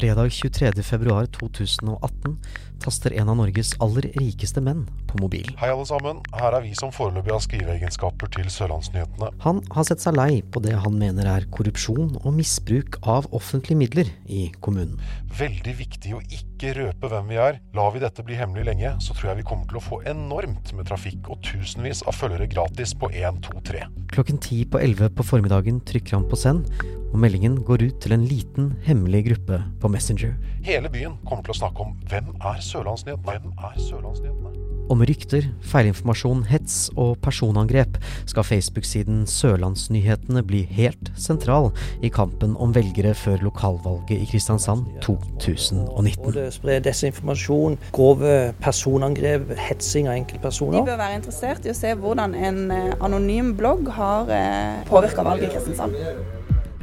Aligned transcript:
Fredag 0.00 0.32
23.2.2018 0.32 2.36
taster 2.80 3.12
en 3.20 3.28
av 3.28 3.36
Norges 3.36 3.74
aller 3.84 4.06
rikeste 4.16 4.62
menn 4.64 4.86
på 5.10 5.18
mobilen. 5.20 5.52
Hei 5.60 5.68
alle 5.68 5.84
sammen, 5.84 6.22
her 6.32 6.56
er 6.56 6.64
vi 6.64 6.72
som 6.78 6.88
foreløpig 6.94 7.34
har 7.34 7.42
skriveegenskaper 7.44 8.30
til 8.32 8.48
Sørlandsnyhetene. 8.48 9.28
Han 9.44 9.60
har 9.74 9.84
sett 9.90 10.00
seg 10.00 10.16
lei 10.16 10.40
på 10.40 10.62
det 10.64 10.72
han 10.86 10.96
mener 10.96 11.28
er 11.28 11.44
korrupsjon 11.52 12.16
og 12.22 12.32
misbruk 12.38 12.96
av 13.04 13.28
offentlige 13.36 13.76
midler 13.82 14.08
i 14.24 14.48
kommunen. 14.64 14.96
Veldig 15.36 15.76
viktig 15.82 16.16
å 16.16 16.22
ikke 16.30 16.49
røpe 16.76 17.08
hvem 17.10 17.30
vi 17.32 17.38
er. 17.40 17.58
Lar 17.76 17.90
vi 17.94 18.02
dette 18.02 18.24
bli 18.26 18.36
hemmelig 18.38 18.66
lenge, 18.68 18.92
så 19.00 19.16
tror 19.16 19.30
jeg 19.30 19.40
vi 19.40 19.46
kommer 19.48 19.68
til 19.70 19.80
å 19.80 19.84
få 19.84 20.00
enormt 20.10 20.72
med 20.76 20.88
trafikk 20.90 21.30
og 21.32 21.40
tusenvis 21.46 22.04
av 22.04 22.16
følgere 22.18 22.48
gratis 22.52 22.92
på 22.94 23.10
1, 23.10 23.40
2, 23.48 23.62
3. 23.70 23.84
Klokken 24.12 24.40
ti 24.44 24.62
på 24.68 24.80
elleve 24.82 25.10
på 25.16 25.26
formiddagen 25.26 25.80
trykker 25.88 26.18
han 26.18 26.28
på 26.30 26.38
send, 26.38 26.68
og 27.10 27.18
meldingen 27.24 27.58
går 27.66 27.88
ut 27.88 28.00
til 28.04 28.14
en 28.14 28.26
liten, 28.28 28.74
hemmelig 28.86 29.24
gruppe 29.30 29.62
på 29.82 29.90
Messenger. 29.90 30.36
Hele 30.66 30.92
byen 30.92 31.16
kommer 31.24 31.46
til 31.46 31.56
å 31.56 31.60
snakke 31.64 31.88
om 31.88 31.96
hvem 32.12 32.34
er 32.38 32.60
Sørlandsnyhetene? 32.64 33.26
Hvem 33.30 33.56
er 33.70 33.80
Sørlandsnyhetene? 33.88 34.69
Om 34.90 35.04
rykter, 35.06 35.44
feilinformasjon, 35.70 36.40
hets 36.50 36.88
og 36.98 37.12
personangrep 37.22 37.94
skal 38.26 38.42
Facebook-siden 38.42 39.20
Sørlandsnyhetene 39.30 40.42
bli 40.42 40.64
helt 40.66 41.12
sentral 41.14 41.68
i 42.02 42.10
kampen 42.10 42.56
om 42.58 42.74
velgere 42.74 43.12
før 43.14 43.38
lokalvalget 43.46 44.16
i 44.18 44.26
Kristiansand 44.32 44.88
2019. 45.06 46.18
Både 46.24 46.48
spre 46.50 46.80
desinformasjon, 46.82 47.78
grove 47.94 48.34
personangrep, 48.58 49.54
hetsing 49.70 50.10
av 50.10 50.18
De 50.26 50.82
bør 50.82 50.98
være 50.98 51.20
interessert 51.20 51.70
i 51.70 51.70
å 51.70 51.78
se 51.78 51.94
hvordan 51.94 52.34
en 52.34 52.60
eh, 52.74 52.90
anonym 52.98 53.54
blogg 53.58 53.86
har 53.94 54.26
påvirka 54.90 55.22
valget 55.22 55.52
i 55.52 55.54
Kristiansand. 55.54 55.94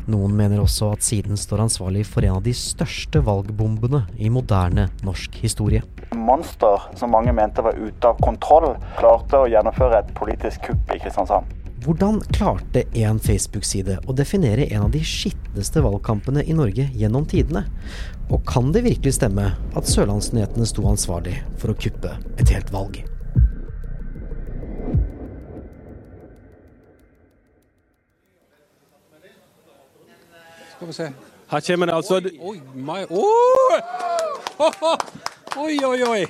Noen 0.07 0.37
mener 0.39 0.61
også 0.63 0.93
at 0.95 1.03
siden 1.03 1.35
står 1.35 1.65
ansvarlig 1.65 2.05
for 2.07 2.23
en 2.23 2.37
av 2.37 2.43
de 2.45 2.53
største 2.55 3.19
valgbombene 3.27 4.05
i 4.15 4.29
moderne 4.31 4.87
norsk 5.03 5.35
historie. 5.43 5.83
monster 6.15 6.81
som 6.95 7.11
mange 7.11 7.33
mente 7.33 7.61
var 7.61 7.75
ute 7.75 8.07
av 8.07 8.19
kontroll, 8.23 8.73
klarte 8.97 9.39
å 9.39 9.47
gjennomføre 9.51 9.99
et 9.99 10.13
politisk 10.15 10.69
kupp 10.69 10.93
i 10.95 10.99
Kristiansand. 10.99 11.51
Hvordan 11.83 12.21
klarte 12.35 12.83
en 12.99 13.19
Facebook-side 13.19 13.99
å 14.07 14.15
definere 14.15 14.65
en 14.71 14.87
av 14.87 14.91
de 14.91 15.03
skitneste 15.03 15.83
valgkampene 15.83 16.43
i 16.43 16.55
Norge 16.55 16.87
gjennom 16.91 17.27
tidene? 17.29 17.65
Og 18.31 18.43
kan 18.47 18.71
det 18.75 18.83
virkelig 18.87 19.15
stemme 19.19 19.51
at 19.55 19.91
Sørlandsnyhetene 19.91 20.67
sto 20.67 20.87
ansvarlig 20.89 21.37
for 21.59 21.71
å 21.71 21.79
kuppe 21.79 22.15
et 22.39 22.55
helt 22.55 22.73
valg? 22.75 23.03
Skal 30.77 30.87
vi 30.87 30.93
se. 30.93 31.05
Her 31.49 31.61
kommer 31.65 31.89
det 31.89 31.93
altså 31.95 32.19
Oi, 32.21 32.59
my 32.75 32.99
oh! 33.09 33.79
Oi, 35.57 35.77
oi, 35.87 36.03
oi! 36.05 36.25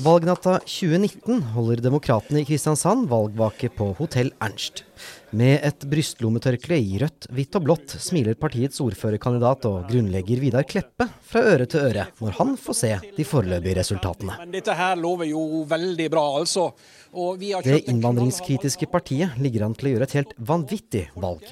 Valgnatta 0.00 0.54
2019 0.64 1.42
holder 1.52 1.82
demokratene 1.84 2.40
i 2.40 2.46
Kristiansand 2.48 3.10
valgvake 3.10 3.68
på 3.76 3.90
Hotell 3.98 4.32
Ernst. 4.40 4.86
Med 5.30 5.60
et 5.62 5.84
brystlommetørkle 5.86 6.78
i 6.82 6.98
rødt, 6.98 7.28
hvitt 7.30 7.56
og 7.58 7.66
blått 7.68 7.94
smiler 8.02 8.34
partiets 8.38 8.80
ordførerkandidat 8.82 9.68
og 9.70 9.84
grunnlegger 9.90 10.42
Vidar 10.42 10.66
Kleppe 10.66 11.06
fra 11.30 11.44
øre 11.52 11.68
til 11.70 11.84
øre 11.86 12.08
når 12.18 12.34
han 12.40 12.56
får 12.58 12.78
se 12.80 12.90
de 13.16 13.26
foreløpige 13.26 13.78
resultatene. 13.78 14.40
Men 14.42 14.56
dette 14.56 14.74
her 14.74 14.98
lover 14.98 15.30
jo 15.30 15.62
veldig 15.70 16.08
bra, 16.10 16.26
altså. 16.40 16.72
Og 17.10 17.40
vi 17.40 17.52
har 17.52 17.62
Det 17.62 17.88
innvandringskritiske 17.90 18.86
partiet 18.90 19.38
ligger 19.38 19.64
an 19.66 19.74
til 19.74 19.88
å 19.88 19.94
gjøre 19.94 20.06
et 20.06 20.18
helt 20.18 20.34
vanvittig 20.38 21.08
valg. 21.18 21.42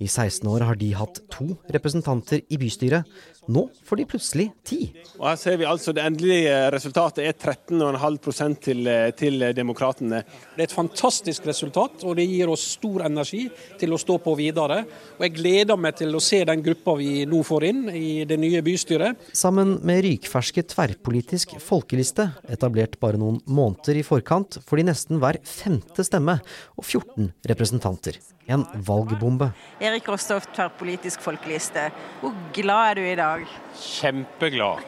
I 0.00 0.08
16 0.08 0.48
år 0.48 0.64
har 0.68 0.76
de 0.80 0.92
hatt 0.96 1.20
to 1.32 1.52
representanter 1.72 2.40
i 2.48 2.60
bystyret. 2.60 3.08
Nå 3.48 3.66
får 3.84 3.96
de 3.96 4.04
plutselig 4.06 4.46
ti. 4.64 4.80
Og 5.18 5.26
her 5.26 5.38
ser 5.40 5.56
vi 5.58 5.66
altså 5.66 5.92
det 5.92 6.04
endelige 6.06 6.54
resultatet 6.72 7.24
er 7.26 7.34
13,5% 7.34 8.60
til, 8.62 8.90
til 9.18 9.46
Demokratene. 9.56 10.20
Det 10.54 10.62
er 10.62 10.68
et 10.68 10.76
fantastisk 10.76 11.48
resultat, 11.50 12.04
og 12.06 12.16
det 12.16 12.28
gir 12.30 12.52
oss 12.52 12.68
stor 12.76 12.91
energi 13.00 13.46
til 13.80 13.94
å 13.94 14.00
stå 14.00 14.18
på 14.22 14.34
videre. 14.36 14.82
Og 15.16 15.24
jeg 15.24 15.34
gleder 15.38 15.80
meg 15.80 15.96
til 15.98 16.12
å 16.14 16.20
se 16.22 16.42
den 16.48 16.62
gruppa 16.64 16.94
vi 16.98 17.24
nå 17.28 17.40
får 17.46 17.66
inn 17.70 17.82
i 17.88 18.24
det 18.28 18.36
nye 18.40 18.60
bystyret. 18.64 19.32
Sammen 19.36 19.78
med 19.86 20.02
rykferske 20.04 20.66
tverrpolitisk 20.74 21.56
folkeliste, 21.62 22.28
etablert 22.52 22.98
bare 23.02 23.20
noen 23.20 23.40
måneder 23.48 24.02
i 24.02 24.06
forkant, 24.06 24.60
får 24.66 24.82
de 24.82 24.88
nesten 24.90 25.22
hver 25.22 25.40
femte 25.48 26.04
stemme 26.04 26.38
og 26.76 26.84
14 26.84 27.32
representanter. 27.48 28.20
En 28.52 28.66
valgbombe. 28.74 29.52
Erik 29.80 30.08
Rostov, 30.10 30.44
tverrpolitisk 30.52 31.22
folkeliste. 31.24 31.88
Hvor 32.20 32.34
glad 32.56 32.90
er 32.90 32.98
du 32.98 33.06
i 33.06 33.20
dag? 33.20 33.46
Kjempeglad. 33.78 34.82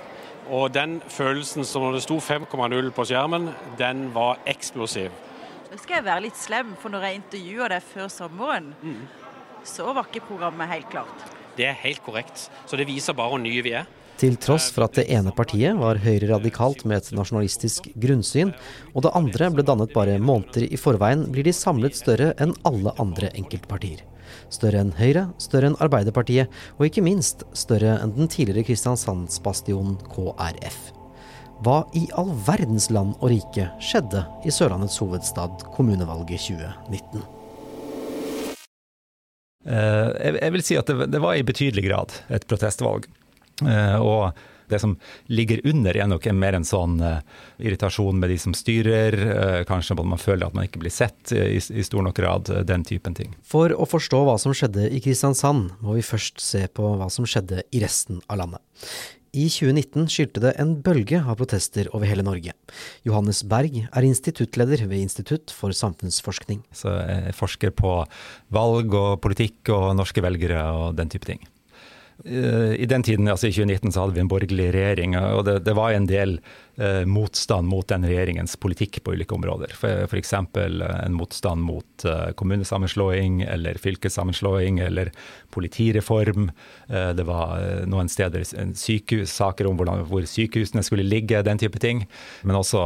Og 0.52 0.74
den 0.74 0.98
følelsen 1.08 1.64
som 1.64 1.86
når 1.86 1.96
det 1.96 2.02
sto 2.04 2.18
5,0 2.20 2.90
på 2.92 3.06
skjermen, 3.08 3.48
den 3.80 4.10
var 4.12 4.42
eksplosiv. 4.50 5.14
Nå 5.70 5.80
skal 5.80 5.98
jeg 5.98 6.06
være 6.06 6.24
litt 6.26 6.38
slem, 6.38 6.74
for 6.80 6.92
når 6.92 7.08
jeg 7.08 7.20
intervjua 7.20 7.68
deg 7.72 7.84
før 7.88 8.08
sommeren, 8.12 8.72
så 9.66 9.90
var 9.96 10.06
ikke 10.08 10.26
programmet 10.28 10.70
helt 10.70 10.90
klart. 10.92 11.28
Det 11.56 11.66
er 11.70 11.76
helt 11.84 12.02
korrekt. 12.04 12.48
Så 12.66 12.78
det 12.78 12.88
viser 12.88 13.16
bare 13.16 13.32
hvor 13.32 13.42
nye 13.42 13.62
vi 13.64 13.74
er. 13.78 13.88
Til 14.20 14.36
tross 14.38 14.68
for 14.70 14.86
at 14.86 14.94
det 14.94 15.08
ene 15.10 15.32
partiet 15.34 15.74
var 15.74 15.98
høyreradikalt 15.98 16.84
med 16.86 17.00
et 17.00 17.12
nasjonalistisk 17.18 17.88
grunnsyn, 17.98 18.52
og 18.94 19.06
det 19.06 19.14
andre 19.18 19.50
ble 19.50 19.64
dannet 19.66 19.94
bare 19.94 20.20
måneder 20.22 20.68
i 20.68 20.78
forveien, 20.78 21.26
blir 21.34 21.46
de 21.46 21.54
samlet 21.56 21.98
større 21.98 22.30
enn 22.42 22.54
alle 22.68 22.94
andre 23.02 23.32
enkeltpartier. 23.34 24.04
Større 24.54 24.84
enn 24.84 24.94
Høyre, 24.98 25.28
større 25.42 25.72
enn 25.72 25.80
Arbeiderpartiet, 25.82 26.52
og 26.78 26.86
ikke 26.86 27.04
minst 27.06 27.42
større 27.58 27.98
enn 28.02 28.14
den 28.14 28.30
tidligere 28.30 28.68
Kristiansandsbastionen 28.70 29.98
KrF. 30.14 31.03
Hva 31.62 31.84
i 31.94 32.08
all 32.18 32.32
verdens 32.46 32.88
land 32.90 33.14
og 33.20 33.30
rike 33.30 33.68
skjedde 33.82 34.24
i 34.44 34.52
Sørlandets 34.52 34.98
hovedstad 34.98 35.62
kommunevalget 35.76 36.48
2019? 36.48 37.22
Eh, 39.64 40.08
jeg, 40.42 40.50
vil 40.56 40.64
si 40.66 40.76
at 40.80 40.90
det, 40.90 41.22
var 41.22 41.38
i 41.38 41.46
betydelig 41.46 41.86
grad 41.86 42.18
et 42.34 42.44
protestvalg. 42.50 43.06
Eh, 43.62 43.96
og 44.02 44.34
det 44.68 44.80
som 44.80 44.96
ligger 45.30 45.62
under 45.68 45.96
er 45.96 46.08
nok 46.10 46.26
mer 46.34 46.58
en 46.58 46.66
sånn 46.66 46.98
eh, 47.04 47.22
irritasjon 47.62 48.18
med 48.18 48.32
de 48.32 48.38
som 48.40 48.56
styrer. 48.56 49.64
kanskje 49.68 49.94
at 49.94 50.04
man 50.04 50.20
føler 50.20 50.48
at 50.48 50.58
man 50.58 50.66
ikke 50.66 50.82
blir 50.82 50.92
sett 50.92 51.32
i, 51.32 51.60
stor 51.62 52.02
nok 52.02 52.18
grad. 52.18 52.50
Den 52.66 52.84
typen 52.84 53.14
ting. 53.14 53.36
For 53.46 53.72
å 53.72 53.86
forstå 53.88 54.24
hva 54.26 54.40
som 54.42 54.56
skjedde 54.56 54.90
i 54.90 55.00
Kristiansand, 55.04 55.76
må 55.80 56.00
vi 56.00 56.04
først 56.04 56.42
se 56.42 56.66
på 56.66 56.96
hva 56.98 57.08
som 57.12 57.28
skjedde 57.28 57.62
i 57.70 57.84
resten 57.84 58.24
av 58.26 58.42
landet. 58.42 58.64
I 59.34 59.48
2019 59.50 60.06
skyldte 60.12 60.42
det 60.44 60.52
en 60.62 60.76
bølge 60.84 61.18
av 61.18 61.40
protester 61.40 61.88
over 61.90 62.06
hele 62.06 62.22
Norge. 62.26 62.54
Johannes 63.06 63.42
Berg 63.50 63.80
er 63.82 64.06
instituttleder 64.06 64.84
ved 64.86 65.02
Institutt 65.02 65.50
for 65.50 65.74
samfunnsforskning. 65.74 66.62
Så 66.70 66.92
jeg 67.02 67.34
forsker 67.34 67.74
på 67.74 67.96
valg 68.54 68.94
og 68.94 69.18
politikk 69.24 69.74
og 69.74 69.96
norske 69.98 70.22
velgere 70.22 70.62
og 70.70 70.94
den 71.00 71.10
type 71.10 71.26
ting. 71.26 71.42
Eh, 72.24 72.74
I 72.78 72.86
den 72.86 73.02
tiden, 73.02 73.26
altså 73.28 73.48
i 73.50 73.52
2019, 73.52 73.90
så 73.92 74.04
hadde 74.04 74.14
vi 74.14 74.22
en 74.22 74.30
borgerlig 74.30 74.68
regjering, 74.74 75.16
og 75.18 75.42
det, 75.48 75.56
det 75.66 75.74
var 75.74 75.92
en 75.96 76.06
del 76.06 76.36
eh, 76.78 77.02
motstand 77.10 77.66
mot 77.68 77.88
den 77.90 78.06
regjeringens 78.06 78.54
politikk 78.62 79.00
på 79.04 79.16
ulike 79.16 79.34
områder. 79.34 79.74
F.eks. 80.06 80.32
en 80.38 81.16
motstand 81.18 81.64
mot 81.66 82.06
eh, 82.06 82.30
kommunesammenslåing 82.38 83.42
eller 83.42 83.80
fylkessammenslåing 83.82 84.78
eller 84.86 85.10
politireform. 85.54 86.50
Eh, 86.88 87.10
det 87.18 87.26
var 87.28 87.58
eh, 87.60 87.84
noen 87.90 88.08
steder 88.12 88.46
sykehus, 88.46 89.34
saker 89.34 89.68
om 89.70 89.78
hvordan, 89.80 90.06
hvor 90.10 90.26
sykehusene 90.28 90.84
skulle 90.86 91.06
ligge, 91.06 91.42
den 91.46 91.58
type 91.60 91.82
ting. 91.82 92.06
Men 92.46 92.60
også 92.62 92.84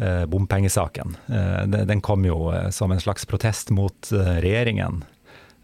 eh, 0.00 0.24
bompengesaken. 0.32 1.16
Eh, 1.28 1.66
den- 1.86 2.00
kom 2.00 2.24
jo 2.24 2.50
eh, 2.52 2.70
som 2.70 2.92
en 2.92 3.00
slags 3.00 3.26
protest 3.26 3.70
mot 3.70 4.12
eh, 4.12 4.36
regjeringen. 4.44 5.04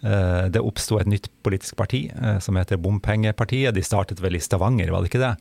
Eh, 0.02 0.48
Det 0.50 0.62
oppsto 0.62 0.98
et 0.98 1.06
nytt 1.06 1.28
politisk 1.46 1.76
parti 1.78 2.08
eh, 2.10 2.38
som 2.42 2.58
heter 2.58 2.80
Bompengepartiet. 2.82 3.74
De 3.74 3.84
startet 3.86 4.22
vel 4.22 4.36
i 4.36 4.42
Stavanger, 4.42 4.90
var 4.90 5.02
det 5.02 5.12
ikke 5.12 5.22
det? 5.22 5.36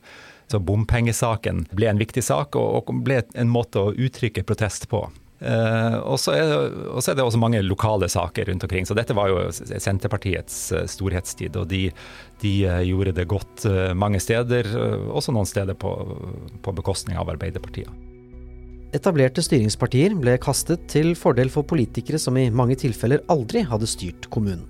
Så 0.52 0.60
bompengesaken 0.60 1.66
ble 1.72 1.88
en 1.88 2.00
viktig 2.00 2.22
sak, 2.22 2.56
og 2.58 2.90
ble 3.06 3.22
en 3.34 3.50
måte 3.50 3.80
å 3.80 3.94
uttrykke 3.94 4.44
protest 4.46 4.88
på. 4.92 5.06
Eh, 5.42 5.96
og 5.98 6.20
så 6.22 6.36
er, 6.36 6.52
er 7.00 7.16
det 7.18 7.24
også 7.24 7.40
mange 7.40 7.62
lokale 7.64 8.06
saker 8.12 8.50
rundt 8.50 8.66
omkring. 8.68 8.86
Så 8.86 8.94
dette 8.98 9.16
var 9.16 9.32
jo 9.32 9.48
Senterpartiets 9.50 10.60
storhetstid, 10.92 11.56
og 11.58 11.70
de, 11.72 11.86
de 12.44 12.54
gjorde 12.86 13.16
det 13.18 13.30
godt 13.30 13.66
mange 13.98 14.22
steder. 14.22 14.70
Også 15.10 15.34
noen 15.34 15.48
steder 15.48 15.78
på, 15.78 15.90
på 16.62 16.78
bekostning 16.78 17.18
av 17.18 17.32
Arbeiderpartiet. 17.32 18.11
Etablerte 18.96 19.42
styringspartier 19.44 20.14
ble 20.20 20.36
kastet 20.42 20.84
til 20.92 21.14
fordel 21.18 21.50
for 21.52 21.66
politikere 21.68 22.20
som 22.20 22.36
i 22.36 22.50
mange 22.52 22.76
tilfeller 22.80 23.24
aldri 23.32 23.64
hadde 23.68 23.88
styrt 23.88 24.28
kommunen. 24.32 24.66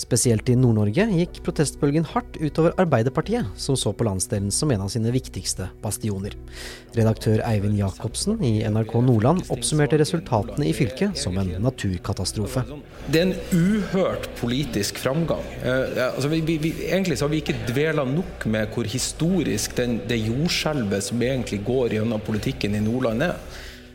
Spesielt 0.00 0.48
i 0.48 0.54
Nord-Norge 0.56 1.04
gikk 1.12 1.42
protestbølgen 1.44 2.06
hardt 2.08 2.38
utover 2.40 2.72
Arbeiderpartiet, 2.80 3.48
som 3.60 3.76
så 3.76 3.92
på 3.92 4.06
landsdelen 4.06 4.48
som 4.54 4.70
en 4.72 4.86
av 4.86 4.88
sine 4.92 5.12
viktigste 5.12 5.66
bastioner. 5.82 6.36
Redaktør 6.96 7.42
Eivind 7.44 7.76
Jacobsen 7.76 8.40
i 8.46 8.62
NRK 8.64 8.94
Nordland 9.04 9.44
oppsummerte 9.52 9.98
resultatene 10.00 10.70
i 10.70 10.72
fylket 10.76 11.20
som 11.20 11.36
en 11.40 11.52
naturkatastrofe. 11.60 12.64
Det 13.12 13.20
er 13.20 13.28
en 13.28 13.36
uhørt 13.52 14.30
politisk 14.40 15.02
framgang. 15.02 15.44
Eh, 15.60 16.00
altså 16.06 16.32
vi, 16.32 16.40
vi, 16.48 16.72
egentlig 16.88 17.18
så 17.20 17.28
har 17.28 17.34
vi 17.34 17.42
ikke 17.44 17.58
dvela 17.68 18.06
nok 18.08 18.46
med 18.48 18.72
hvor 18.72 18.88
historisk 18.88 19.76
den, 19.76 19.98
det 20.08 20.22
jordskjelvet 20.22 21.10
som 21.10 21.20
egentlig 21.20 21.60
går 21.68 21.98
gjennom 21.98 22.24
politikken 22.24 22.78
i 22.78 22.84
Nordland 22.86 23.28
er. 23.28 23.36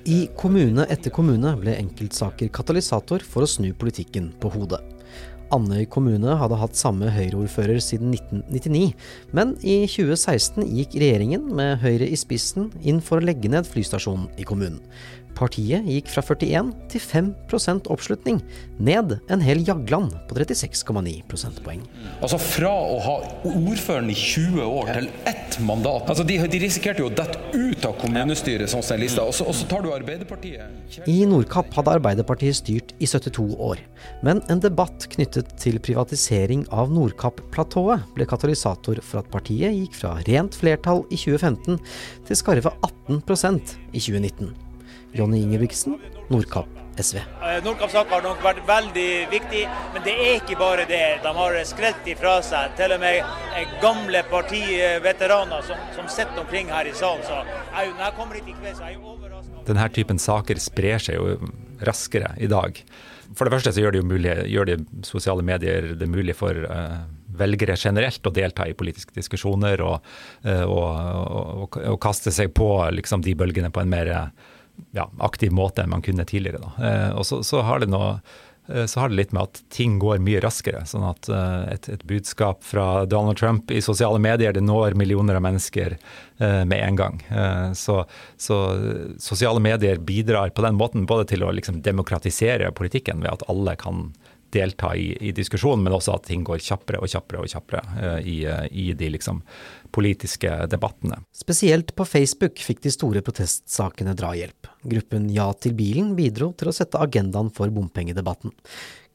I 0.06 0.28
kommune 0.38 0.86
etter 0.94 1.10
kommune 1.10 1.56
ble 1.57 1.74
enkeltsaker 1.80 2.52
katalysator 2.54 3.25
for 3.25 3.42
å 3.42 3.50
snu 3.50 3.72
politikken 3.74 4.30
på 4.38 4.54
hodet. 4.54 4.84
Andøy 5.56 5.86
kommune 5.92 6.36
hadde 6.40 6.60
hatt 6.60 6.78
samme 6.80 7.10
Høyre-ordfører 7.16 7.80
siden 7.84 8.13
1999, 8.16 8.94
men 9.36 9.56
i 9.63 9.81
2016 9.90 10.66
gikk 10.75 10.98
regjeringen 11.02 11.48
med 11.56 11.80
Høyre 11.84 12.07
i 12.10 12.19
spissen 12.19 12.72
inn 12.84 13.02
for 13.04 13.22
å 13.22 13.25
legge 13.25 13.52
ned 13.52 13.68
flystasjonen 13.69 14.28
i 14.40 14.48
kommunen. 14.48 14.81
Partiet 15.35 15.83
gikk 15.89 16.07
fra 16.13 16.23
41 16.23 16.69
til 16.91 17.01
5% 17.03 17.89
oppslutning, 17.91 18.39
ned 18.79 19.17
en 19.31 19.43
hel 19.43 19.63
Jagland 19.67 20.13
på 20.29 20.37
36,9 20.37 21.15
prosentpoeng. 21.29 21.81
Altså 22.23 22.39
fra 22.39 22.71
å 22.71 22.99
ha 23.03 23.15
ordføreren 23.51 24.11
i 24.13 24.15
20 24.15 24.63
år 24.63 24.91
til 24.93 25.09
ett 25.27 25.57
mandat. 25.67 26.07
Altså 26.11 26.23
de, 26.27 26.39
de 26.51 26.61
risikerte 26.63 27.03
jo 27.03 27.09
å 27.09 27.15
dette 27.15 27.41
ut 27.51 27.87
av 27.87 27.97
kommunestyret, 27.99 28.71
sånn 28.71 28.85
som 28.85 29.01
lista, 29.01 29.25
og 29.27 29.35
så, 29.35 29.67
tar 29.69 29.83
du 29.83 29.91
Arbeiderpartiet. 29.91 31.03
I 31.11 31.17
Nordkapp 31.27 31.73
hadde 31.75 31.97
Arbeiderpartiet 31.99 32.59
styrt 32.61 32.95
i 33.03 33.09
72 33.09 33.47
år, 33.59 33.81
men 34.25 34.39
en 34.51 34.63
debatt 34.63 35.09
knyttet 35.15 35.51
til 35.61 35.81
privatisering 35.83 36.63
av 36.71 36.93
Nordkapp-platået 36.95 38.07
ble 38.15 38.29
katalysator 38.29 39.03
for 39.03 39.23
at 39.23 39.31
partiet 39.33 39.75
gikk 39.75 39.99
fra 39.99 40.15
rent 40.29 40.55
flertall 40.55 41.03
i 41.09 41.19
2015 41.19 41.81
til 42.29 42.39
skarve 42.39 42.71
18% 42.87 43.75
i 43.91 43.99
2019. 43.99 44.64
Jonny 45.15 45.41
Ingebrigtsen, 45.45 46.00
Nordkapp 46.29 46.75
SV. 46.95 47.17
Eh, 47.17 47.57
Nordkapp-sak 47.63 48.12
har 48.12 48.23
nok 48.23 48.44
vært 48.44 48.62
veldig 48.67 49.09
viktig, 49.31 49.63
men 49.94 50.03
det 50.06 50.13
er 50.15 50.38
ikke 50.39 50.57
bare 50.59 50.85
det. 50.88 51.03
De 51.23 51.33
har 51.38 51.57
skrelt 51.67 52.07
ifra 52.07 52.38
seg 52.45 52.75
til 52.79 52.95
og 52.95 53.01
med 53.03 53.19
eh, 53.19 53.73
gamle 53.83 54.21
partiveteraner 54.31 55.65
som, 55.67 55.81
som 55.97 56.07
sitter 56.12 56.44
omkring 56.44 56.71
her 56.71 56.88
i 56.88 56.95
salen. 56.95 57.25
Så 57.27 57.41
jeg, 57.41 57.91
når 57.97 58.06
jeg 58.06 58.17
kommer 58.19 58.39
hit 58.39 58.53
i 58.53 58.56
kveld, 58.56 58.77
så 58.77 58.88
er 58.88 58.95
jeg 58.95 59.03
overraska. 59.03 59.65
Denne 59.67 59.89
typen 59.97 60.21
saker 60.21 60.62
sprer 60.62 61.03
seg 61.03 61.19
jo 61.19 61.51
raskere 61.85 62.31
i 62.39 62.50
dag. 62.51 62.79
For 63.35 63.47
det 63.47 63.56
første 63.57 63.73
så 63.75 63.83
gjør 63.83 63.95
det 63.95 64.01
jo 64.03 64.07
mulig, 64.07 64.33
gjør 64.53 64.69
det 64.69 64.79
sosiale 65.07 65.44
medier 65.44 65.91
det 66.00 66.07
mulig 66.07 66.35
for 66.38 66.56
uh, 66.69 67.00
velgere 67.35 67.75
generelt 67.75 68.27
å 68.29 68.31
delta 68.31 68.68
i 68.69 68.75
politiske 68.77 69.15
diskusjoner 69.18 69.81
og, 69.83 70.06
uh, 70.45 70.63
og, 70.63 71.65
og, 71.65 71.79
og 71.81 71.97
kaste 72.06 72.31
seg 72.31 72.53
på 72.56 72.69
liksom, 72.95 73.25
de 73.25 73.33
bølgene 73.35 73.73
på 73.73 73.81
en 73.81 73.91
mer 73.91 74.13
ja, 74.95 75.10
aktiv 75.19 75.51
måte 75.51 75.83
enn 75.83 75.94
man 75.94 76.04
kunne 76.06 76.25
tidligere. 76.25 76.63
Eh, 76.80 77.12
og 77.16 77.25
så, 77.27 77.42
så, 77.44 77.62
har 77.68 77.83
noe 77.89 78.19
eh, 78.68 78.86
så 78.89 79.01
har 79.01 79.12
det 79.12 79.19
litt 79.19 79.33
med 79.36 79.50
at 79.50 79.62
ting 79.74 79.98
går 80.01 80.22
mye 80.24 80.42
raskere. 80.44 80.86
Sånn 80.89 81.06
at 81.07 81.30
uh, 81.30 81.66
et, 81.72 81.89
et, 81.92 82.04
budskap 82.07 82.63
fra 82.66 83.06
Donald 83.10 83.38
Trump 83.38 83.72
i 83.72 83.83
sosiale 83.83 84.22
medier 84.22 84.56
det 84.56 84.63
når 84.66 84.98
millioner 84.98 85.38
av 85.38 85.45
mennesker 85.45 85.98
uh, 85.98 86.63
med 86.66 86.80
en 86.80 87.00
gang. 87.00 87.19
Så, 87.75 88.01
så, 88.38 88.60
sosiale 89.22 89.63
medier 89.63 90.01
bidrar 90.01 90.56
på 90.56 90.66
den 90.66 90.80
måten 90.80 91.07
både 91.10 91.28
til 91.33 91.45
å 91.45 91.54
liksom, 91.56 91.83
demokratisere 91.86 92.71
politikken 92.75 93.24
ved 93.25 93.36
at 93.36 93.50
alle 93.51 93.78
kan 93.80 94.10
delta 94.56 94.94
i, 94.98 95.12
i 95.19 95.34
diskusjonen, 95.36 95.84
men 95.86 95.96
også 95.98 96.16
at 96.16 96.28
ting 96.30 96.46
går 96.48 96.63
kjappere 96.63 97.02
og 97.04 97.12
kjappere 97.12 97.44
og 97.44 97.52
kjappere 97.52 98.18
i, 98.24 98.40
i 98.72 98.88
de 98.98 99.12
liksom, 99.13 99.42
politiske 99.96 100.52
debattene. 100.72 101.22
Spesielt 101.36 101.94
på 101.96 102.07
Facebook 102.07 102.60
fikk 102.63 102.84
de 102.86 102.94
store 102.96 103.24
protestsakene 103.25 104.16
drahjelp. 104.18 104.72
Gruppen 104.96 105.30
Ja 105.34 105.52
til 105.60 105.75
bilen 105.78 106.13
bidro 106.18 106.52
til 106.57 106.72
å 106.72 106.75
sette 106.75 107.02
agendaen 107.02 107.52
for 107.54 107.72
bompengedebatten. 107.74 108.56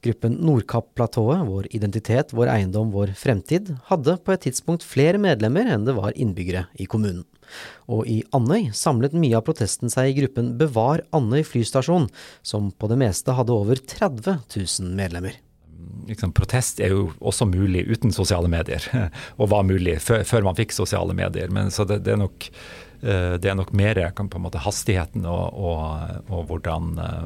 Gruppen 0.00 0.38
Nordkapp-platået, 0.40 1.44
Vår 1.44 1.66
identitet, 1.76 2.32
vår 2.32 2.48
eiendom, 2.54 2.92
vår 2.94 3.12
fremtid, 3.20 3.74
hadde 3.90 4.16
på 4.24 4.32
et 4.32 4.46
tidspunkt 4.46 4.86
flere 4.86 5.20
medlemmer 5.20 5.68
enn 5.68 5.84
det 5.84 5.96
var 5.98 6.16
innbyggere 6.16 6.70
i 6.80 6.88
kommunen. 6.88 7.26
Og 7.90 8.08
i 8.08 8.20
Andøy 8.36 8.70
samlet 8.76 9.16
mye 9.16 9.38
av 9.38 9.46
protesten 9.48 9.92
seg 9.92 10.12
i 10.12 10.18
gruppen 10.22 10.54
Bevar 10.60 11.04
Andøy 11.16 11.44
flystasjon, 11.46 12.10
som 12.42 12.72
på 12.72 12.90
det 12.90 13.00
meste 13.00 13.36
hadde 13.36 13.54
over 13.54 13.80
30 13.80 14.42
000 14.56 14.98
medlemmer 14.98 15.38
liksom, 16.06 16.32
protest 16.32 16.80
er 16.80 16.94
jo 16.94 17.08
også 17.20 17.46
mulig 17.48 17.84
uten 17.90 18.12
sosiale 18.14 18.50
medier, 18.50 18.84
og 19.40 19.50
var 19.52 19.66
mulig 19.66 19.98
før, 20.02 20.24
før 20.26 20.46
man 20.46 20.58
fikk 20.58 20.74
sosiale 20.76 21.16
medier. 21.16 21.50
Men 21.54 21.70
så 21.74 21.86
det, 21.88 22.02
det, 22.06 22.14
er, 22.14 22.20
nok, 22.20 22.48
eh, 23.02 23.36
det 23.42 23.52
er 23.52 23.58
nok 23.58 23.72
mer 23.76 24.02
på 24.16 24.40
en 24.40 24.46
måte 24.46 24.62
hastigheten 24.62 25.26
og, 25.28 25.54
og, 25.54 26.26
og 26.30 26.44
hvordan 26.50 26.92
eh, 27.04 27.24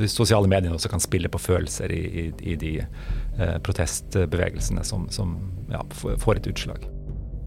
de 0.00 0.10
sosiale 0.10 0.50
mediene 0.50 0.76
også 0.76 0.92
kan 0.92 1.02
spille 1.02 1.30
på 1.30 1.42
følelser 1.42 1.92
i, 1.94 2.02
i, 2.24 2.26
i 2.54 2.58
de 2.60 2.74
eh, 2.82 3.56
protestbevegelsene 3.64 4.84
som, 4.86 5.08
som 5.14 5.38
ja, 5.72 5.84
får 5.94 6.40
et 6.40 6.52
utslag. 6.54 6.93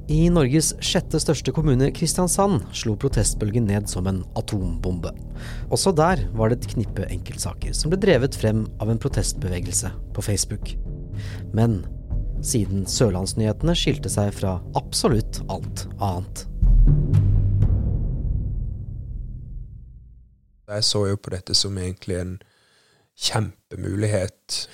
I 0.07 0.29
Norges 0.31 0.69
sjette 0.79 1.19
største 1.19 1.51
kommune, 1.51 1.89
Kristiansand, 1.91 2.61
slo 2.71 2.93
protestbølgen 2.95 3.65
ned 3.67 3.89
som 3.91 4.05
en 4.07 4.21
atombombe. 4.39 5.11
Også 5.67 5.91
der 5.91 6.21
var 6.37 6.47
det 6.47 6.61
et 6.61 6.69
knippe 6.77 7.09
enkeltsaker 7.11 7.75
som 7.75 7.91
ble 7.91 7.99
drevet 7.99 8.37
frem 8.39 8.63
av 8.79 8.87
en 8.93 9.01
protestbevegelse 9.03 9.91
på 10.15 10.23
Facebook. 10.23 10.71
Men 11.51 11.81
siden 12.39 12.87
Sørlandsnyhetene 12.87 13.75
skilte 13.75 14.07
seg 14.13 14.31
fra 14.37 14.55
absolutt 14.79 15.41
alt 15.51 15.89
annet. 15.99 16.45
Jeg 20.71 20.87
så 20.87 21.03
jo 21.11 21.19
på 21.19 21.35
dette 21.35 21.55
som 21.55 21.75
egentlig 21.83 22.21
en 22.21 22.35
kjempemulighet. 23.27 24.67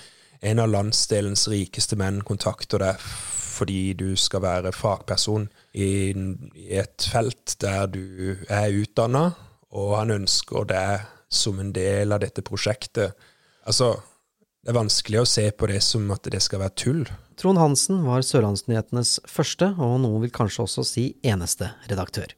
En 0.45 0.61
av 0.61 0.69
landsdelens 0.69 1.49
rikeste 1.49 1.97
menn 1.97 2.21
kontakter 2.21 2.85
deg 2.85 3.09
fordi 3.53 3.93
du 3.97 4.13
skal 4.19 4.43
være 4.43 4.73
fagperson 4.75 5.47
i, 5.73 6.13
et 6.73 7.09
felt 7.11 7.55
der 7.61 7.89
du 7.93 8.37
er 8.49 8.73
utdanna, 8.73 9.29
og 9.73 9.97
han 9.99 10.13
ønsker 10.21 10.67
deg 10.69 11.05
som 11.33 11.61
en 11.61 11.71
del 11.73 12.13
av 12.13 12.21
dette 12.21 12.43
prosjektet. 12.45 13.13
Altså, 13.65 13.95
det 14.63 14.71
er 14.71 14.77
vanskelig 14.77 15.19
å 15.19 15.27
se 15.27 15.49
på 15.51 15.67
det 15.67 15.81
som 15.83 16.11
at 16.15 16.29
det 16.31 16.39
skal 16.43 16.61
være 16.61 16.77
tull. 16.79 17.01
Trond 17.39 17.59
Hansen 17.59 18.03
var 18.05 18.23
Sørlandsnyhetenes 18.23 19.17
første, 19.27 19.73
og 19.75 19.97
noen 20.03 20.21
vil 20.23 20.33
kanskje 20.33 20.63
også 20.67 20.85
si 20.87 21.05
eneste, 21.25 21.71
redaktør. 21.89 22.31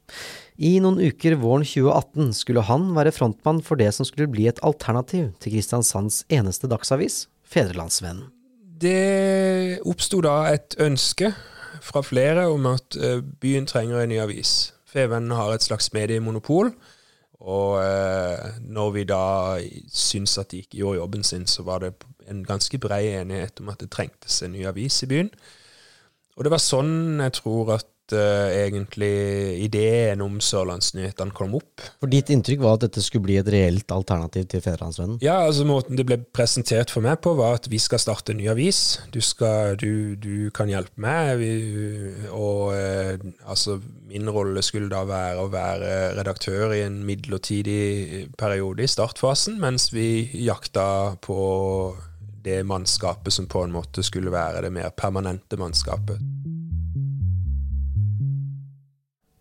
I 0.55 0.77
noen 0.81 1.01
uker 1.03 1.35
våren 1.41 1.67
2018 1.67 2.31
skulle 2.37 2.63
han 2.65 2.93
være 2.95 3.13
frontmann 3.13 3.59
for 3.65 3.77
det 3.81 3.91
som 3.97 4.07
skulle 4.07 4.31
bli 4.31 4.47
et 4.49 4.63
alternativ 4.65 5.33
til 5.43 5.57
Kristiansands 5.57 6.23
eneste 6.33 6.71
dagsavis, 6.71 7.25
Fedrelandsvennen. 7.45 8.34
Det 8.81 9.79
oppsto 9.87 10.19
da 10.25 10.49
et 10.51 10.75
ønske 10.83 11.31
fra 11.85 12.01
flere 12.03 12.47
om 12.51 12.65
at 12.73 12.97
eh, 12.99 13.21
byen 13.41 13.67
trenger 13.69 14.01
en 14.01 14.11
ny 14.11 14.19
avis. 14.19 14.73
Fevennen 14.89 15.31
har 15.31 15.53
et 15.53 15.63
slags 15.63 15.93
mediemonopol. 15.93 16.73
Og 17.45 17.77
eh, 17.83 18.59
når 18.59 18.91
vi 18.95 19.03
da 19.07 19.23
syntes 19.93 20.37
at 20.41 20.51
de 20.51 20.63
ikke 20.63 20.79
gjorde 20.81 20.97
jobben 20.97 21.23
sin, 21.23 21.47
så 21.47 21.63
var 21.63 21.83
det 21.83 21.93
en 22.29 22.43
ganske 22.45 22.77
brei 22.81 23.13
enighet 23.19 23.59
om 23.61 23.69
at 23.69 23.79
det 23.79 23.91
trengtes 23.93 24.41
en 24.43 24.55
ny 24.55 24.65
avis 24.65 25.03
i 25.03 25.09
byen. 25.11 25.29
Og 26.35 26.43
det 26.43 26.51
var 26.51 26.63
sånn 26.63 27.21
jeg 27.21 27.35
tror 27.39 27.75
at 27.77 27.87
egentlig 28.13 29.11
ideen 29.65 30.21
om 30.21 30.37
Sørlandsnyhetene 30.43 31.33
kom 31.35 31.55
opp. 31.57 31.83
For 32.01 32.11
Ditt 32.11 32.29
inntrykk 32.33 32.61
var 32.61 32.77
at 32.77 32.85
dette 32.85 33.03
skulle 33.03 33.25
bli 33.25 33.37
et 33.39 33.49
reelt 33.51 33.91
alternativ 33.91 34.47
til 34.51 34.63
Fedrelandsvennen? 34.63 35.17
Ja, 35.25 35.39
altså 35.47 35.65
måten 35.67 35.97
det 35.97 36.05
ble 36.07 36.19
presentert 36.35 36.93
for 36.93 37.05
meg 37.05 37.21
på, 37.25 37.33
var 37.39 37.59
at 37.59 37.69
vi 37.71 37.79
skal 37.81 38.01
starte 38.01 38.33
en 38.33 38.41
ny 38.41 38.49
avis. 38.51 38.81
Du, 39.13 39.21
skal, 39.23 39.77
du, 39.81 40.15
du 40.19 40.49
kan 40.55 40.69
hjelpe 40.71 41.01
meg. 41.01 41.35
Vi, 41.41 41.51
og 42.29 42.75
uh, 42.75 43.15
altså, 43.47 43.79
min 44.11 44.29
rolle 44.29 44.63
skulle 44.65 44.91
da 44.91 45.03
være 45.09 45.45
å 45.45 45.51
være 45.53 45.93
redaktør 46.19 46.75
i 46.75 46.83
en 46.85 47.01
midlertidig 47.07 48.27
periode 48.37 48.85
i 48.85 48.91
startfasen, 48.91 49.59
mens 49.61 49.89
vi 49.95 50.27
jakta 50.45 51.15
på 51.23 51.39
det 52.45 52.63
mannskapet 52.63 53.33
som 53.33 53.47
på 53.49 53.63
en 53.65 53.73
måte 53.73 54.03
skulle 54.05 54.33
være 54.33 54.67
det 54.67 54.73
mer 54.73 54.91
permanente 54.93 55.57
mannskapet. 55.57 56.21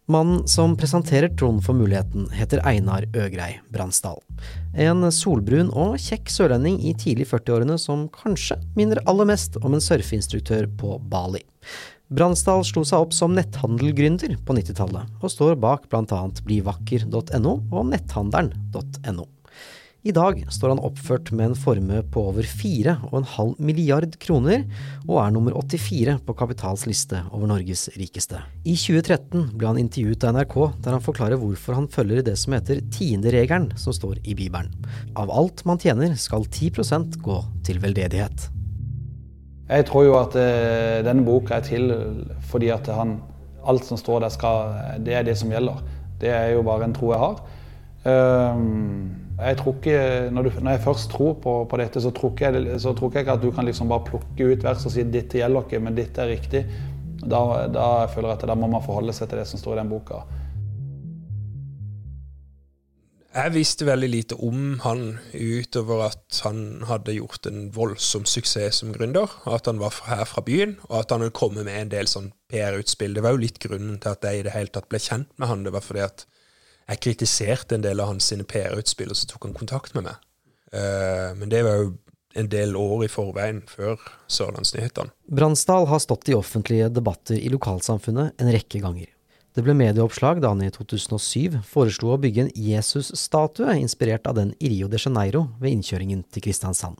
Mannen 0.06 0.48
som 0.48 0.76
presenterer 0.76 1.28
Trond 1.28 1.64
for 1.64 1.72
muligheten, 1.72 2.26
heter 2.30 2.60
Einar 2.68 3.06
Øgrei 3.16 3.54
Bransdal. 3.72 4.18
En 4.76 5.00
solbrun 5.12 5.70
og 5.72 5.96
kjekk 5.96 6.28
sørlending 6.28 6.76
i 6.84 6.92
tidlig 6.92 7.30
40-årene 7.30 7.78
som 7.80 8.04
kanskje 8.12 8.58
minner 8.76 9.00
aller 9.08 9.30
mest 9.32 9.56
om 9.62 9.72
en 9.72 9.84
surfeinstruktør 9.84 10.68
på 10.76 10.98
Bali. 11.08 11.40
Bransdal 12.12 12.66
slo 12.68 12.84
seg 12.84 13.06
opp 13.06 13.16
som 13.16 13.32
netthandelgründer 13.32 14.36
på 14.44 14.58
90-tallet, 14.58 15.08
og 15.24 15.32
står 15.32 15.56
bak 15.62 15.88
bl.a. 15.88 16.20
blivakker.no 16.44 17.54
og 17.72 17.88
netthandelen.no. 17.94 19.24
I 20.04 20.12
dag 20.12 20.42
står 20.52 20.74
han 20.74 20.80
oppført 20.84 21.30
med 21.32 21.46
en 21.46 21.54
formue 21.56 22.02
på 22.12 22.26
over 22.28 22.44
4,5 22.44 23.54
milliard 23.56 24.18
kroner, 24.20 24.66
og 25.06 25.16
er 25.22 25.30
nummer 25.32 25.54
84 25.56 26.18
på 26.26 26.34
Kapitals 26.36 26.84
liste 26.84 27.22
over 27.30 27.48
Norges 27.48 27.86
rikeste. 27.96 28.42
I 28.68 28.74
2013 28.76 29.54
ble 29.56 29.70
han 29.70 29.80
intervjuet 29.80 30.26
av 30.28 30.36
NRK, 30.36 30.58
der 30.84 30.98
han 30.98 31.06
forklarer 31.06 31.40
hvorfor 31.40 31.78
han 31.78 31.88
følger 31.88 32.20
det 32.28 32.36
som 32.42 32.52
heter 32.52 32.84
tienderegelen 32.92 33.70
som 33.80 33.96
står 33.96 34.20
i 34.28 34.36
Bibelen. 34.36 34.76
Av 35.16 35.32
alt 35.32 35.64
man 35.64 35.80
tjener 35.80 36.12
skal 36.20 36.44
10% 36.52 37.16
gå 37.24 37.40
til 37.64 37.80
veldedighet. 37.80 38.50
Jeg 39.72 39.88
tror 39.88 40.04
jo 40.04 40.20
at 40.20 40.36
eh, 40.36 41.00
denne 41.08 41.24
boka 41.24 41.62
er 41.62 41.68
til 41.72 41.88
fordi 42.52 42.74
at 42.76 42.92
han, 42.92 43.22
alt 43.64 43.88
som 43.88 43.96
står 43.96 44.26
der, 44.28 44.36
skal, 44.36 44.76
det 45.00 45.16
er 45.16 45.24
det 45.24 45.40
som 45.40 45.48
gjelder. 45.48 45.80
Det 46.20 46.28
er 46.28 46.58
jo 46.58 46.68
bare 46.68 46.92
en 46.92 46.98
tro 47.00 47.16
jeg 47.16 47.24
har. 47.24 47.46
Um, 48.04 49.23
jeg 49.34 49.56
tror 49.58 49.74
ikke, 49.74 49.98
når, 50.30 50.46
du, 50.46 50.58
når 50.62 50.76
jeg 50.76 50.82
først 50.84 51.10
tror 51.10 51.32
på, 51.42 51.54
på 51.70 51.78
dette, 51.80 52.00
så 52.00 52.12
tror, 52.14 52.34
jeg, 52.38 52.80
så 52.80 52.92
tror, 52.94 53.10
ikke 53.10 53.34
at 53.34 53.42
du 53.42 53.50
kan 53.50 53.66
liksom 53.66 53.90
bare 53.90 54.06
plukke 54.06 54.52
ut 54.52 54.62
vers 54.62 54.86
og 54.86 54.94
si 54.94 55.02
dette 55.10 55.40
gjelder 55.40 55.66
ikke, 55.66 55.82
men 55.82 55.96
dette 55.98 56.22
er 56.22 56.30
riktig. 56.30 56.62
Da, 57.24 57.40
da 57.72 57.88
føler 58.12 58.30
jeg 58.30 58.38
at 58.38 58.48
da 58.52 58.56
må 58.58 58.68
man 58.70 58.84
forholde 58.84 59.14
seg 59.16 59.30
til 59.30 59.40
det 59.40 59.48
som 59.50 59.58
står 59.58 59.74
i 59.74 59.82
den 59.82 59.90
boka. 59.90 60.22
Jeg 63.34 63.50
visste 63.50 63.86
veldig 63.88 64.08
lite 64.12 64.36
om 64.46 64.76
han 64.84 65.16
utover 65.34 66.04
at 66.04 66.38
han 66.44 66.84
hadde 66.86 67.16
gjort 67.16 67.48
en 67.50 67.64
voldsom 67.74 68.28
suksess 68.30 68.78
som 68.84 68.92
gründer. 68.94 69.32
At 69.50 69.66
han 69.66 69.80
var 69.82 69.96
her 70.06 70.22
fra 70.30 70.44
byen, 70.46 70.76
og 70.86 71.00
at 71.00 71.10
han 71.10 71.24
hadde 71.24 71.34
kommet 71.34 71.66
med 71.66 71.80
en 71.80 71.90
del 71.90 72.06
sånn 72.06 72.30
PR-utspill. 72.52 73.16
Det 73.16 73.24
var 73.26 73.34
jo 73.34 73.42
litt 73.42 73.58
grunnen 73.58 73.98
til 73.98 74.14
at 74.14 74.22
jeg 74.22 74.38
i 74.38 74.46
det 74.46 74.54
hele 74.54 74.70
tatt 74.70 74.86
ble 74.86 75.02
kjent 75.02 75.32
med 75.34 75.50
han. 75.50 75.66
Det 75.66 75.74
var 75.74 75.82
fordi 75.82 76.04
at 76.06 76.22
jeg 76.90 77.02
kritiserte 77.06 77.76
en 77.76 77.84
del 77.84 78.02
av 78.02 78.12
hans 78.12 78.32
PR-utspill, 78.50 79.12
og 79.12 79.18
så 79.18 79.28
tok 79.30 79.48
han 79.48 79.56
kontakt 79.56 79.94
med 79.96 80.08
meg. 80.10 80.24
Uh, 80.74 81.32
men 81.38 81.50
det 81.52 81.62
var 81.64 81.80
jo 81.80 81.92
en 82.34 82.50
del 82.50 82.74
år 82.76 83.04
i 83.06 83.10
forveien 83.10 83.62
før 83.70 84.00
Sørlandsnyhetene. 84.32 85.12
Bransdal 85.30 85.86
har 85.90 86.02
stått 86.02 86.28
i 86.28 86.36
offentlige 86.36 86.90
debatter 86.92 87.38
i 87.38 87.50
lokalsamfunnet 87.52 88.42
en 88.42 88.50
rekke 88.52 88.82
ganger. 88.82 89.10
Det 89.54 89.62
ble 89.62 89.76
medieoppslag 89.78 90.40
da 90.42 90.50
han 90.50 90.64
i 90.66 90.72
2007 90.74 91.60
foreslo 91.68 92.10
å 92.10 92.18
bygge 92.18 92.48
en 92.48 92.54
Jesus-statue 92.58 93.76
inspirert 93.78 94.26
av 94.26 94.34
den 94.40 94.50
i 94.58 94.72
Rio 94.72 94.90
de 94.90 94.98
Janeiro 94.98 95.46
ved 95.60 95.76
innkjøringen 95.76 96.24
til 96.34 96.42
Kristiansand. 96.48 96.98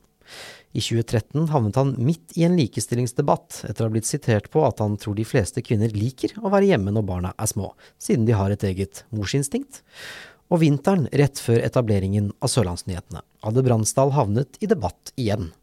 I 0.75 0.81
2013 0.83 1.49
havnet 1.53 1.79
han 1.79 1.93
midt 2.03 2.35
i 2.35 2.43
en 2.47 2.57
likestillingsdebatt 2.59 3.61
etter 3.69 3.85
å 3.85 3.89
ha 3.89 3.93
blitt 3.93 4.09
sitert 4.09 4.49
på 4.51 4.65
at 4.67 4.81
han 4.83 4.97
tror 4.99 5.15
de 5.15 5.27
fleste 5.27 5.63
kvinner 5.63 5.93
liker 5.95 6.35
å 6.41 6.51
være 6.51 6.73
hjemme 6.73 6.91
når 6.95 7.07
barna 7.07 7.33
er 7.39 7.51
små, 7.51 7.71
siden 8.01 8.27
de 8.27 8.35
har 8.35 8.51
et 8.51 8.65
eget 8.67 9.05
morsinstinkt. 9.15 9.83
Og 10.51 10.61
vinteren 10.61 11.07
rett 11.15 11.39
før 11.41 11.63
etableringen 11.65 12.33
av 12.43 12.51
Sørlandsnyhetene 12.51 13.23
hadde 13.45 13.63
Bransdal 13.65 14.11
havnet 14.17 14.59
i 14.61 14.69
debatt 14.69 15.13
igjen. 15.19 15.53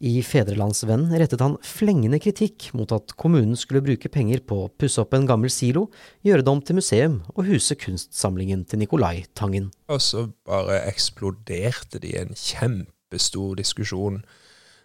I 0.00 0.22
Fedrelandsvennen 0.24 1.12
rettet 1.20 1.42
han 1.44 1.58
flengende 1.60 2.16
kritikk 2.24 2.70
mot 2.72 2.88
at 2.96 3.12
kommunen 3.20 3.52
skulle 3.60 3.82
bruke 3.84 4.08
penger 4.08 4.40
på 4.48 4.62
å 4.62 4.70
pusse 4.80 5.02
opp 5.02 5.12
en 5.12 5.26
gammel 5.28 5.52
silo, 5.52 5.90
gjøre 6.24 6.46
det 6.46 6.54
om 6.54 6.62
til 6.64 6.78
museum 6.78 7.18
og 7.34 7.44
huse 7.50 7.76
kunstsamlingen 7.76 8.64
til 8.64 8.80
Nicolai 8.80 9.26
Tangen. 9.36 9.68
Og 9.92 10.00
så 10.00 10.24
bare 10.48 10.80
eksploderte 10.88 12.00
de 12.00 12.14
en 12.22 12.32
en 12.32 12.80
kjempestor 13.10 13.56
diskusjon 13.58 14.22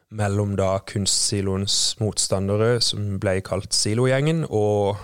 mellom 0.10 0.56
da 0.56 0.80
kunstsiloens 0.86 1.98
motstandere, 2.00 2.80
som 2.82 3.20
ble 3.20 3.42
kalt 3.42 3.74
Silogjengen, 3.74 4.46
og 4.50 4.98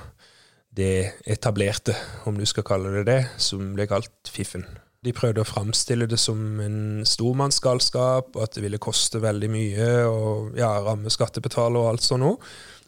det 0.72 1.20
etablerte, 1.26 1.94
om 2.26 2.38
du 2.38 2.46
skal 2.46 2.64
kalle 2.64 2.94
det 2.96 3.06
det, 3.06 3.22
som 3.38 3.74
ble 3.76 3.88
kalt 3.88 4.12
Fiffen. 4.30 4.66
De 5.04 5.12
prøvde 5.14 5.42
å 5.42 5.50
framstille 5.50 6.06
det 6.08 6.20
som 6.22 6.60
en 6.62 7.04
stormannsgalskap, 7.06 8.36
og 8.36 8.44
at 8.44 8.56
det 8.56 8.64
ville 8.64 8.80
koste 8.82 9.20
veldig 9.22 9.50
mye 9.50 9.90
og 10.06 10.58
ja, 10.58 10.72
ramme 10.86 11.10
skattebetaler 11.10 11.82
og 11.82 11.90
alt 11.96 12.06
sånt 12.06 12.22
noe. 12.22 12.38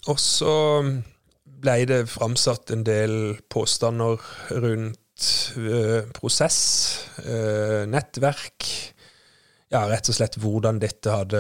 Og 0.08 0.20
så 0.22 0.54
ble 1.64 1.78
det 1.90 2.04
framsatt 2.12 2.72
en 2.76 2.86
del 2.86 3.40
påstander 3.50 4.22
rundt 4.52 5.30
ø, 5.58 6.04
prosess, 6.14 6.60
ø, 7.26 7.86
nettverk. 7.90 8.70
Ja, 9.74 9.88
rett 9.90 10.06
og 10.06 10.14
slett 10.14 10.36
hvordan 10.38 10.78
dette 10.78 11.10
hadde 11.10 11.40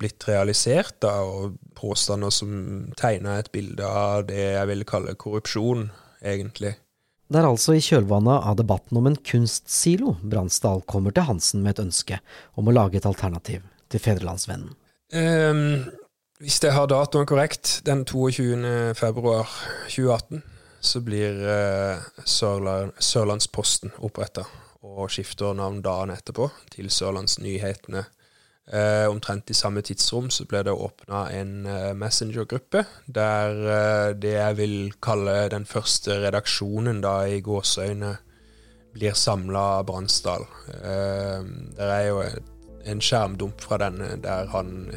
blitt 0.00 0.24
realisert, 0.24 0.94
da, 1.04 1.18
og 1.20 1.58
påstander 1.76 2.32
som 2.32 2.52
tegna 2.96 3.36
et 3.36 3.50
bilde 3.52 3.84
av 3.84 4.24
det 4.30 4.40
jeg 4.54 4.68
ville 4.70 4.86
kalle 4.88 5.16
korrupsjon, 5.20 5.90
egentlig. 6.24 6.72
Det 7.28 7.36
er 7.36 7.44
altså 7.44 7.74
i 7.76 7.82
kjølvannet 7.84 8.46
av 8.48 8.56
debatten 8.56 8.96
om 8.96 9.10
en 9.10 9.18
kunstsilo 9.20 10.14
Bransdal 10.22 10.80
kommer 10.88 11.12
til 11.12 11.26
Hansen 11.28 11.60
med 11.60 11.76
et 11.76 11.82
ønske 11.82 12.20
om 12.56 12.70
å 12.70 12.72
lage 12.72 12.96
et 13.02 13.08
alternativ 13.08 13.66
til 13.92 14.00
Fedrelandsvennen. 14.00 14.72
Um, 15.12 15.90
hvis 16.40 16.56
jeg 16.64 16.72
har 16.72 16.88
datoen 16.88 17.28
korrekt, 17.28 17.82
den 17.84 18.06
22. 18.08 18.94
februar 18.96 19.44
2018, 19.92 20.40
så 20.80 21.04
blir 21.04 21.36
uh, 21.44 22.08
Sørland, 22.24 22.96
Sørlandsposten 22.96 23.92
oppretta 24.00 24.46
og 24.86 25.10
skifter 25.10 25.56
navn 25.58 25.82
dagen 25.82 26.14
etterpå 26.14 26.50
til 26.74 26.90
Sørlandsnyhetene 26.92 28.04
Eh, 28.72 29.10
omtrent 29.10 29.50
i 29.50 29.54
samme 29.56 29.80
tidsrom 29.80 30.26
så 30.28 30.44
ble 30.44 30.60
det 30.66 30.74
åpna 30.76 31.22
en 31.32 31.52
eh, 31.64 31.94
Messenger-gruppe, 31.96 32.82
der 33.06 33.62
eh, 33.64 34.08
det 34.12 34.34
jeg 34.34 34.56
vil 34.58 34.74
kalle 35.00 35.46
den 35.48 35.64
første 35.64 36.18
redaksjonen 36.26 37.00
da 37.00 37.22
i 37.24 37.40
gåseøyne 37.40 38.12
blir 38.92 39.16
samla 39.16 39.80
Bransdal. 39.88 40.44
Eh, 40.82 41.48
det 41.80 41.88
er 41.88 42.04
jo 42.10 42.20
en 42.92 43.00
skjermdump 43.00 43.64
fra 43.64 43.80
denne 43.86 44.18
der 44.20 44.52
han 44.52 44.90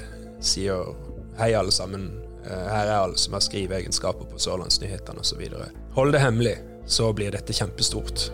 sier 0.43 0.91
hei, 1.39 1.53
alle 1.55 1.71
sammen. 1.71 2.09
Eh, 2.43 2.67
her 2.75 2.89
er 2.89 2.97
alle 2.97 3.19
som 3.23 3.39
har 3.39 3.47
skriveegenskaper 3.47 4.27
på 4.27 4.47
Sørlandsnyhetene 4.50 5.23
osv. 5.23 5.47
Hold 5.95 6.11
det 6.11 6.25
hemmelig, 6.27 6.57
så 6.91 7.13
blir 7.15 7.31
dette 7.31 7.55
kjempestort. 7.55 8.33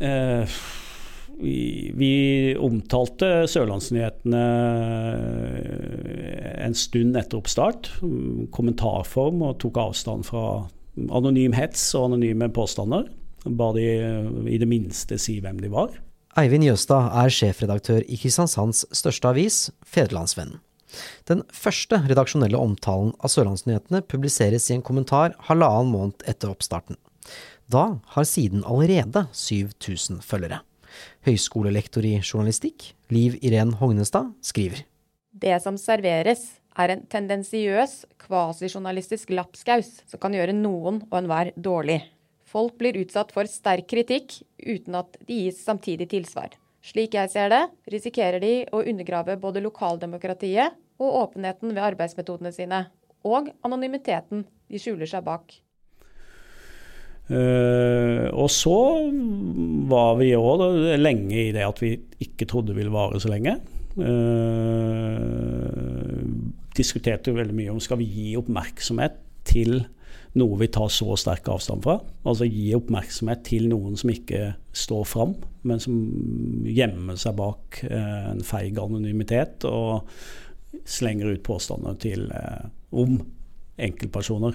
Eh, 0.00 0.58
vi, 1.40 1.92
vi, 1.96 2.12
omtalte 2.60 3.46
Sørlandsnyhetene 3.48 4.42
eh, 5.14 6.50
en 6.66 6.76
stund 6.76 7.16
etter 7.20 7.40
oppstart. 7.40 7.92
Kommentarform 8.56 9.44
og 9.48 9.58
tok 9.62 9.80
avstand 9.80 10.28
fra 10.28 10.44
anonym 11.08 11.56
hets 11.56 11.90
og 11.96 12.10
anonyme 12.10 12.50
påstander. 12.52 13.08
Ba 13.44 13.70
de 13.72 13.86
i 14.52 14.60
det 14.60 14.68
minste 14.68 15.16
si 15.20 15.38
hvem 15.40 15.60
de 15.62 15.70
var. 15.72 15.94
Eivind 16.38 16.66
Jøstad 16.66 17.08
er 17.24 17.32
sjefredaktør 17.32 18.04
i 18.04 18.18
Kristiansands 18.20 18.84
største 18.94 19.32
avis, 19.32 19.62
Fedrelandsvennen. 19.82 20.60
Den 21.30 21.42
første 21.54 22.00
redaksjonelle 22.10 22.58
omtalen 22.58 23.12
av 23.22 23.32
Sørlandsnyhetene 23.32 24.02
publiseres 24.10 24.68
i 24.70 24.76
en 24.76 24.84
kommentar 24.86 25.36
halvannen 25.48 25.92
måned 25.94 26.24
etter 26.30 26.52
oppstarten. 26.52 26.98
Da 27.70 28.00
har 28.14 28.24
siden 28.26 28.64
allerede 28.66 29.26
7000 29.32 30.24
følgere. 30.26 30.64
Høyskolelektor 31.22 32.02
i 32.02 32.16
journalistikk, 32.18 32.96
Liv 33.14 33.36
Irén 33.46 33.76
Hognestad, 33.78 34.32
skriver. 34.42 34.82
Det 35.30 35.54
som 35.62 35.78
serveres, 35.78 36.56
er 36.74 36.94
en 36.94 37.04
tendensiøs, 37.10 37.92
kvasijournalistisk 38.24 39.30
lapskaus 39.36 40.00
som 40.10 40.22
kan 40.22 40.34
gjøre 40.34 40.56
noen 40.56 41.02
og 41.10 41.16
enhver 41.20 41.52
dårlig. 41.54 42.00
Folk 42.50 42.74
blir 42.80 42.98
utsatt 43.04 43.30
for 43.34 43.46
sterk 43.46 43.86
kritikk 43.92 44.40
uten 44.58 44.98
at 44.98 45.20
de 45.28 45.44
gis 45.44 45.62
samtidig 45.62 46.08
tilsvar. 46.10 46.56
Slik 46.82 47.14
jeg 47.14 47.30
ser 47.30 47.52
det, 47.52 47.64
risikerer 47.92 48.42
de 48.42 48.54
å 48.74 48.82
undergrave 48.82 49.38
både 49.38 49.62
lokaldemokratiet 49.62 50.74
og 50.98 51.18
åpenheten 51.26 51.76
ved 51.76 51.86
arbeidsmetodene 51.92 52.50
sine, 52.56 52.86
og 53.22 53.52
anonymiteten 53.62 54.46
de 54.66 54.80
skjuler 54.80 55.06
seg 55.06 55.22
bak. 55.26 55.60
Uh, 57.30 58.26
og 58.34 58.48
så 58.50 58.76
var 59.90 60.16
vi 60.18 60.32
òg 60.34 60.64
lenge 60.98 61.36
i 61.44 61.52
det 61.54 61.62
at 61.62 61.78
vi 61.78 61.92
ikke 62.26 62.48
trodde 62.50 62.72
det 62.72 62.80
ville 62.80 62.94
vare 62.94 63.20
så 63.22 63.30
lenge. 63.30 63.54
Uh, 63.94 65.70
diskuterte 66.74 67.30
jo 67.30 67.38
veldig 67.38 67.54
mye 67.54 67.70
om 67.70 67.80
skal 67.82 68.00
vi 68.00 68.08
gi 68.10 68.36
oppmerksomhet 68.40 69.14
til 69.46 69.84
noe 70.38 70.58
vi 70.60 70.68
tar 70.70 70.90
så 70.94 71.14
sterk 71.18 71.48
avstand 71.50 71.82
fra. 71.86 71.96
Altså 72.26 72.50
gi 72.50 72.74
oppmerksomhet 72.74 73.40
til 73.46 73.70
noen 73.70 73.94
som 73.98 74.10
ikke 74.10 74.52
står 74.74 75.04
fram, 75.06 75.34
men 75.66 75.82
som 75.82 75.94
gjemmer 76.66 77.18
seg 77.18 77.38
bak 77.38 77.82
uh, 77.86 78.30
en 78.34 78.42
feig 78.46 78.78
anonymitet 78.78 79.66
og 79.70 80.06
slenger 80.86 81.30
ut 81.30 81.42
påstander 81.46 81.94
til, 82.02 82.30
om 82.94 83.18
enkeltpersoner. 83.82 84.54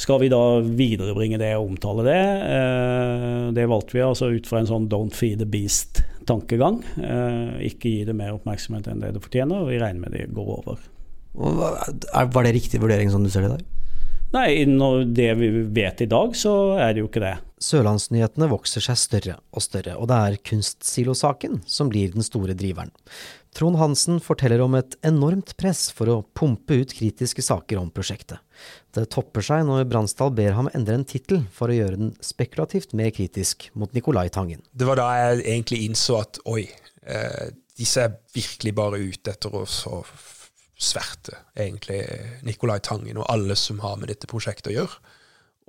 Skal 0.00 0.22
vi 0.22 0.30
da 0.32 0.60
viderebringe 0.62 1.40
det 1.40 1.52
og 1.58 1.72
omtale 1.72 2.06
det? 2.06 2.22
Eh, 2.46 3.44
det 3.56 3.68
valgte 3.70 3.98
vi 3.98 4.04
altså 4.06 4.32
ut 4.32 4.48
fra 4.48 4.62
en 4.62 4.70
sånn 4.70 4.88
Don't 4.92 5.16
feed 5.16 5.42
the 5.42 5.48
beast 5.48 6.02
tankegang. 6.28 6.80
Ikke 7.66 7.90
gi 7.90 8.06
det 8.06 8.14
mer 8.14 8.36
oppmerksomhet 8.36 8.86
enn 8.90 9.02
det 9.02 9.14
det 9.16 9.22
fortjener, 9.24 9.64
og 9.64 9.72
vi 9.72 9.80
regner 9.82 10.04
med 10.04 10.14
det 10.14 10.28
går 10.34 10.52
over. 10.60 10.82
Var 11.34 12.46
det 12.46 12.52
riktig 12.54 12.78
vurdering 12.82 13.10
som 13.10 13.24
du 13.24 13.30
ser 13.32 13.46
det 13.46 13.50
i 13.50 13.54
dag? 13.56 13.70
Nei, 14.32 14.64
når 14.64 15.02
det 15.12 15.28
vi 15.36 15.48
vet 15.76 16.00
i 16.00 16.08
dag, 16.08 16.32
så 16.38 16.78
er 16.80 16.94
det 16.94 17.02
jo 17.02 17.08
ikke 17.10 17.20
det. 17.20 17.34
Sørlandsnyhetene 17.62 18.48
vokser 18.48 18.84
seg 18.84 18.96
større 18.96 19.34
og 19.52 19.64
større, 19.64 19.98
og 20.00 20.08
det 20.08 20.18
er 20.18 20.38
kunstsilosaken 20.48 21.60
som 21.68 21.90
blir 21.92 22.14
den 22.14 22.24
store 22.24 22.56
driveren. 22.56 22.94
Trond 23.52 23.76
Hansen 23.76 24.20
forteller 24.24 24.62
om 24.64 24.74
et 24.78 24.94
enormt 25.04 25.52
press 25.60 25.90
for 25.92 26.08
å 26.08 26.20
pumpe 26.36 26.78
ut 26.80 26.94
kritiske 26.96 27.44
saker 27.44 27.80
om 27.82 27.90
prosjektet. 27.92 28.40
Det 28.96 29.04
topper 29.12 29.44
seg 29.44 29.66
når 29.68 29.84
Bransdal 29.90 30.32
ber 30.36 30.56
ham 30.56 30.70
endre 30.72 30.96
en 30.96 31.08
tittel 31.08 31.42
for 31.52 31.68
å 31.68 31.76
gjøre 31.76 31.98
den 32.00 32.12
spekulativt 32.24 32.94
mer 32.96 33.12
kritisk 33.12 33.68
mot 33.76 33.92
Nicolai 33.92 34.30
Tangen. 34.32 34.62
Det 34.72 34.88
var 34.88 35.00
da 35.00 35.08
jeg 35.18 35.42
egentlig 35.44 35.82
innså 35.84 36.20
at 36.22 36.40
oi, 36.48 36.64
eh, 37.04 37.50
disse 37.76 38.06
er 38.06 38.16
virkelig 38.32 38.72
bare 38.78 39.02
ute 39.02 39.34
etter 39.34 39.52
å 39.52 39.66
sverte, 40.82 41.36
egentlig, 41.52 42.00
Nicolai 42.48 42.80
Tangen 42.80 43.20
og 43.20 43.28
alle 43.32 43.56
som 43.58 43.82
har 43.84 43.98
med 44.00 44.08
dette 44.12 44.30
prosjektet 44.30 44.72
å 44.72 44.78
gjøre. 44.78 45.18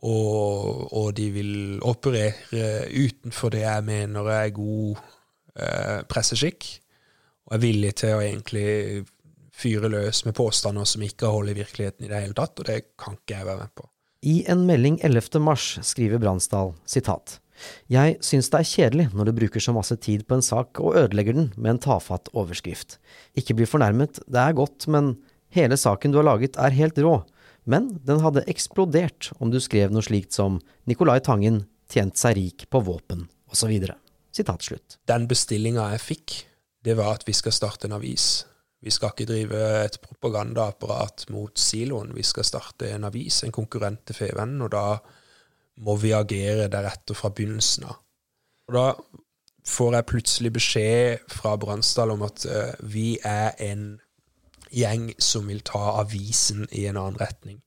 Og, 0.04 0.88
og 1.00 1.12
de 1.16 1.30
vil 1.32 1.54
operere 1.88 2.88
utenfor 2.92 3.54
det 3.54 3.64
jeg 3.64 3.86
mener 3.88 4.32
er 4.34 4.56
god 4.56 5.04
eh, 5.56 6.00
presseskikk. 6.12 6.68
Og 7.48 7.58
er 7.58 7.64
villig 7.64 7.94
til 8.02 8.16
å 8.16 8.24
egentlig 8.24 9.04
fyre 9.54 9.92
løs 9.92 10.24
med 10.26 10.36
påstander 10.38 10.88
som 10.90 11.04
ikke 11.06 11.28
har 11.28 11.36
hold 11.38 11.52
i 11.52 11.58
virkeligheten 11.60 12.08
i 12.08 12.12
det 12.12 12.24
hele 12.24 12.38
tatt, 12.38 12.58
og 12.58 12.68
det 12.70 12.96
kan 13.00 13.20
ikke 13.20 13.38
jeg 13.38 13.50
være 13.50 13.66
med 13.66 13.76
på. 13.78 13.88
I 14.24 14.36
en 14.50 14.64
melding 14.66 14.98
11. 15.04 15.40
mars 15.44 15.74
skriver 15.84 16.22
Bransdal 16.24 16.74
sitat 16.88 17.38
jeg 17.92 18.18
syns 18.26 18.50
det 18.52 18.60
er 18.60 18.70
kjedelig 18.70 19.06
når 19.14 19.30
du 19.30 19.36
bruker 19.38 19.64
så 19.64 19.74
masse 19.76 19.96
tid 20.02 20.26
på 20.28 20.38
en 20.38 20.46
sak 20.46 20.80
og 20.82 20.98
ødelegger 21.00 21.38
den 21.38 21.52
med 21.56 21.76
en 21.76 21.84
tafatt 21.86 22.32
overskrift. 22.34 22.98
Ikke 23.38 23.56
bli 23.58 23.68
fornærmet, 23.70 24.20
det 24.28 24.42
er 24.42 24.58
godt, 24.58 24.88
men 24.92 25.16
hele 25.54 25.78
saken 25.80 26.14
du 26.14 26.20
har 26.22 26.28
laget 26.32 26.58
er 26.60 26.76
helt 26.76 27.00
rå. 27.04 27.20
Men 27.70 27.94
den 28.04 28.20
hadde 28.24 28.46
eksplodert 28.52 29.32
om 29.40 29.54
du 29.54 29.60
skrev 29.64 29.94
noe 29.94 30.04
slikt 30.04 30.36
som 30.36 30.60
Nicolai 30.90 31.22
Tangen 31.24 31.64
tjent 31.92 32.20
seg 32.20 32.36
rik 32.40 32.66
på 32.74 32.82
våpen, 32.84 33.28
osv. 33.52 33.72
Sitat 34.34 34.66
slutt. 34.66 34.98
Den 35.08 35.30
bestillinga 35.30 35.92
jeg 35.94 36.04
fikk, 36.04 36.36
det 36.84 36.98
var 37.00 37.16
at 37.16 37.28
vi 37.28 37.36
skal 37.36 37.56
starte 37.56 37.88
en 37.88 37.98
avis. 37.98 38.46
Vi 38.84 38.92
skal 38.92 39.14
ikke 39.14 39.30
drive 39.30 39.60
et 39.86 39.98
propagandaapparat 40.04 41.28
mot 41.32 41.60
siloen, 41.60 42.12
vi 42.16 42.24
skal 42.28 42.44
starte 42.44 42.90
en 42.92 43.08
avis, 43.08 43.44
en 43.44 43.56
konkurrent 43.56 44.02
til 44.08 44.18
Fevennen, 44.18 44.62
og 44.66 44.74
da 44.74 44.98
må 45.84 45.96
vi 46.02 46.12
agere 46.14 46.68
deretter 46.72 47.16
fra 47.18 47.32
begynnelsen 47.32 47.88
av. 47.88 48.02
Og 48.68 48.76
Da 48.76 48.88
får 49.68 49.96
jeg 49.96 50.10
plutselig 50.12 50.52
beskjed 50.54 51.32
fra 51.32 51.56
Bransdal 51.58 52.12
om 52.12 52.26
at 52.28 52.46
uh, 52.46 52.74
vi 52.84 53.18
er 53.24 53.56
en 53.64 54.02
gjeng 54.74 55.14
som 55.22 55.48
vil 55.48 55.64
ta 55.64 56.00
avisen 56.02 56.68
i 56.72 56.86
en 56.90 57.00
annen 57.00 57.20
retning. 57.22 57.62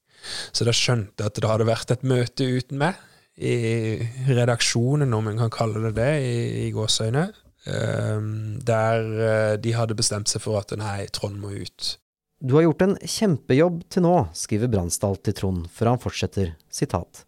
Så 0.52 0.66
da 0.66 0.74
skjønte 0.74 1.22
jeg 1.22 1.30
at 1.30 1.40
det 1.40 1.48
hadde 1.48 1.68
vært 1.68 1.92
et 1.94 2.04
møte 2.04 2.44
uten 2.44 2.80
meg 2.82 3.00
i 3.36 4.00
redaksjonen, 4.28 5.12
om 5.14 5.28
en 5.28 5.40
kan 5.44 5.52
kalle 5.52 5.82
det 5.86 5.96
det, 5.96 6.12
i, 6.24 6.36
i 6.66 6.70
gåseøyne, 6.74 7.28
der 7.66 9.06
uh, 9.18 9.54
de 9.58 9.72
hadde 9.74 9.96
bestemt 9.98 10.30
seg 10.30 10.44
for 10.44 10.60
at 10.60 10.74
nei, 10.78 11.08
Trond 11.10 11.40
må 11.42 11.50
ut. 11.56 11.96
Du 12.38 12.54
har 12.58 12.66
gjort 12.66 12.84
en 12.84 12.96
kjempejobb 13.00 13.80
til 13.90 14.04
nå, 14.04 14.14
skriver 14.36 14.70
Bransdal 14.70 15.16
til 15.24 15.36
Trond, 15.38 15.68
før 15.72 15.94
han 15.94 16.02
fortsetter, 16.02 16.52
sitat. 16.68 17.24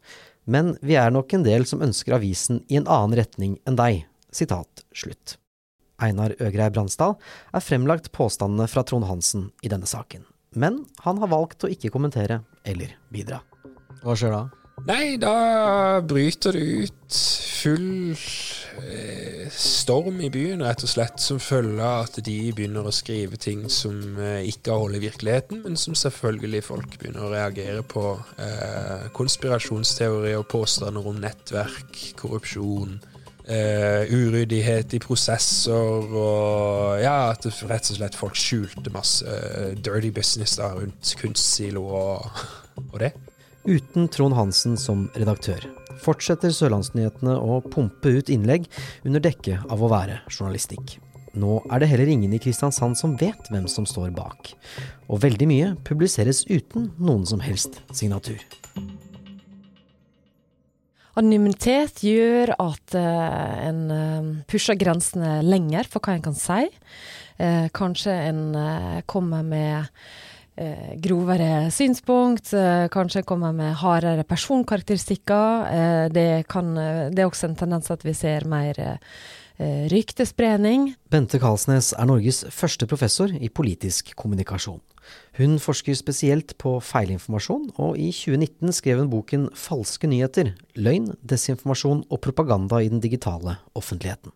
Men 0.48 0.74
vi 0.84 0.98
er 1.00 1.12
nok 1.12 1.32
en 1.36 1.44
del 1.46 1.64
som 1.68 1.82
ønsker 1.84 2.16
avisen 2.16 2.62
i 2.68 2.78
en 2.80 2.88
annen 2.88 3.16
retning 3.18 3.56
enn 3.68 3.78
deg. 3.80 4.04
Sitat 4.32 4.84
slutt. 4.96 5.38
Einar 5.98 6.34
Øgrei 6.38 6.68
Bransdal 6.70 7.16
er 7.56 7.64
fremlagt 7.64 8.12
påstandene 8.14 8.68
fra 8.70 8.84
Trond 8.86 9.08
Hansen 9.08 9.48
i 9.64 9.72
denne 9.72 9.88
saken. 9.88 10.22
Men 10.56 10.84
han 11.04 11.20
har 11.20 11.32
valgt 11.32 11.64
å 11.64 11.72
ikke 11.72 11.90
kommentere 11.92 12.42
eller 12.68 12.94
bidra. 13.12 13.40
Hva 14.04 14.14
skjer 14.16 14.36
da? 14.36 14.44
Nei, 14.86 15.16
da 15.18 15.98
bryter 16.06 16.54
det 16.54 16.84
ut 16.84 17.18
full 17.58 18.12
eh, 18.12 18.22
storm 19.50 20.20
i 20.20 20.30
byen, 20.30 20.62
rett 20.64 20.82
og 20.84 20.90
slett, 20.90 21.20
som 21.22 21.40
følge 21.40 21.84
av 21.84 22.06
at 22.06 22.18
de 22.24 22.36
begynner 22.54 22.86
å 22.86 22.94
skrive 22.94 23.38
ting 23.40 23.66
som 23.72 24.18
eh, 24.20 24.46
ikke 24.50 24.72
har 24.74 24.82
hold 24.82 24.98
i 24.98 25.02
virkeligheten, 25.06 25.62
men 25.64 25.78
som 25.80 25.96
selvfølgelig 25.98 26.64
folk 26.66 26.98
begynner 27.00 27.26
å 27.26 27.32
reagere 27.32 27.84
på. 27.86 28.04
Eh, 28.38 29.08
og 30.38 30.48
påstander 30.52 31.08
om 31.08 31.22
nettverk, 31.22 32.02
korrupsjon. 32.20 32.98
eh, 33.48 34.12
uryddighet 34.12 34.92
i 34.92 35.00
prosesser 35.00 36.12
og 36.12 37.00
ja, 37.00 37.30
at 37.32 37.48
rett 37.48 37.90
og 37.94 37.96
slett 37.96 38.18
folk 38.18 38.36
skjulte 38.36 38.92
masse 38.92 39.24
uh, 39.24 39.72
dirty 39.72 40.12
business 40.12 40.58
da 40.60 40.74
rundt 40.76 41.14
kunstsilo 41.20 41.86
og, 41.88 42.44
og 42.84 43.00
det. 43.00 43.14
Uten 43.64 44.12
Trond 44.12 44.36
Hansen 44.36 44.76
som 44.80 45.08
redaktør 45.16 45.64
fortsetter 46.02 46.54
Sørlandsnyhetene 46.54 47.34
å 47.38 47.60
pumpe 47.64 48.14
ut 48.18 48.32
innlegg 48.32 48.68
under 49.06 49.22
dekke 49.24 49.60
av 49.68 49.82
å 49.82 49.90
være 49.92 50.22
journalistikk. 50.30 50.98
Nå 51.38 51.58
er 51.70 51.82
det 51.82 51.90
heller 51.90 52.10
ingen 52.10 52.32
i 52.34 52.40
Kristiansand 52.42 52.98
som 52.98 53.16
vet 53.20 53.50
hvem 53.52 53.68
som 53.70 53.86
står 53.86 54.10
bak. 54.16 54.54
Og 55.08 55.22
veldig 55.22 55.48
mye 55.50 55.74
publiseres 55.86 56.44
uten 56.48 56.90
noen 56.98 57.26
som 57.28 57.42
helst 57.44 57.80
signatur. 57.94 58.40
Anonymitet 61.18 62.04
gjør 62.06 62.52
at 62.62 62.94
uh, 62.94 63.66
en 63.66 63.80
uh, 63.90 64.28
pusher 64.50 64.78
grensene 64.78 65.40
lenger 65.42 65.88
for 65.90 66.04
hva 66.04 66.14
en 66.14 66.26
kan 66.28 66.36
si. 66.38 66.68
Uh, 67.38 67.66
kanskje 67.74 68.14
en 68.28 68.42
kommer 69.10 69.42
med 69.46 69.88
eh, 70.58 70.94
grovere 71.00 71.70
synspunkt, 71.74 72.52
eh, 72.52 72.88
kanskje 72.92 73.24
kommer 73.26 73.52
med 73.52 73.76
hardere 73.80 74.24
personkarakteristikker. 74.24 75.66
Eh, 75.72 76.08
det, 76.12 76.46
kan, 76.48 76.76
eh, 76.76 77.08
det, 77.10 77.22
er 77.22 77.30
også 77.30 77.48
en 77.48 77.58
tendens 77.58 77.90
at 77.90 78.04
vi 78.04 78.14
ser 78.14 78.46
mer 78.48 78.78
eh, 78.78 79.88
ryktespredning. 79.92 80.92
Bente 81.10 81.38
Karlsnes 81.38 81.92
er 81.96 82.06
Norges 82.06 82.44
første 82.54 82.86
professor 82.86 83.32
i 83.32 83.48
politisk 83.48 84.14
kommunikasjon. 84.16 84.80
Hun 85.38 85.56
forsker 85.62 85.96
spesielt 85.96 86.56
på 86.60 86.74
feilinformasjon, 86.84 87.70
og 87.80 87.96
i 87.96 88.10
2019 88.12 88.74
skrev 88.76 89.02
hun 89.02 89.12
boken 89.12 89.48
Falske 89.56 90.10
nyheter 90.10 90.52
løgn, 90.76 91.14
desinformasjon 91.22 92.04
og 92.10 92.20
propaganda 92.24 92.82
i 92.82 92.90
den 92.92 93.00
digitale 93.00 93.56
offentligheten. 93.78 94.34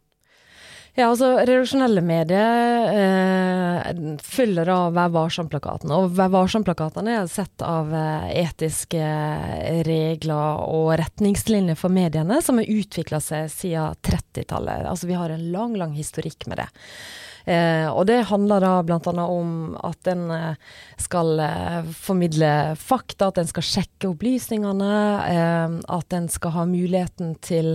Ja, 0.93 1.07
altså 1.09 1.31
Redaksjonelle 1.41 2.03
medier 2.05 2.91
eh, 2.93 4.17
fyller 4.21 4.69
da 4.69 4.77
Vær 4.93 5.15
varsom-plakatene. 5.15 5.97
Og 5.97 6.13
Vær 6.19 6.29
varsom-plakatene 6.35 7.15
er 7.17 7.31
sett 7.33 7.65
av 7.65 7.95
eh, 7.97 8.27
etiske 8.43 9.01
regler 9.89 10.61
og 10.67 10.91
retningslinjer 11.01 11.81
for 11.81 11.95
mediene 11.95 12.43
som 12.45 12.61
har 12.61 12.69
utvikla 12.69 13.23
seg 13.25 13.49
siden 13.55 13.97
30-tallet. 14.05 14.85
Altså 14.91 15.09
Vi 15.09 15.17
har 15.17 15.33
en 15.33 15.49
lang, 15.55 15.79
lang 15.81 15.97
historikk 15.97 16.45
med 16.53 16.61
det. 16.61 16.69
Eh, 17.45 17.89
og 17.91 18.07
det 18.07 18.21
handler 18.31 18.63
da 18.63 18.73
bl.a. 18.87 19.13
om 19.25 19.75
at 19.83 20.11
en 20.13 20.25
eh, 20.31 20.75
skal 21.01 21.41
eh, 21.43 21.89
formidle 21.97 22.51
fakta, 22.79 23.31
at 23.31 23.41
en 23.43 23.51
skal 23.51 23.67
sjekke 23.67 24.11
opplysningene, 24.13 24.93
eh, 25.27 25.77
at 25.97 26.17
en 26.17 26.29
skal 26.33 26.55
ha 26.57 26.67
muligheten 26.69 27.35
til 27.43 27.75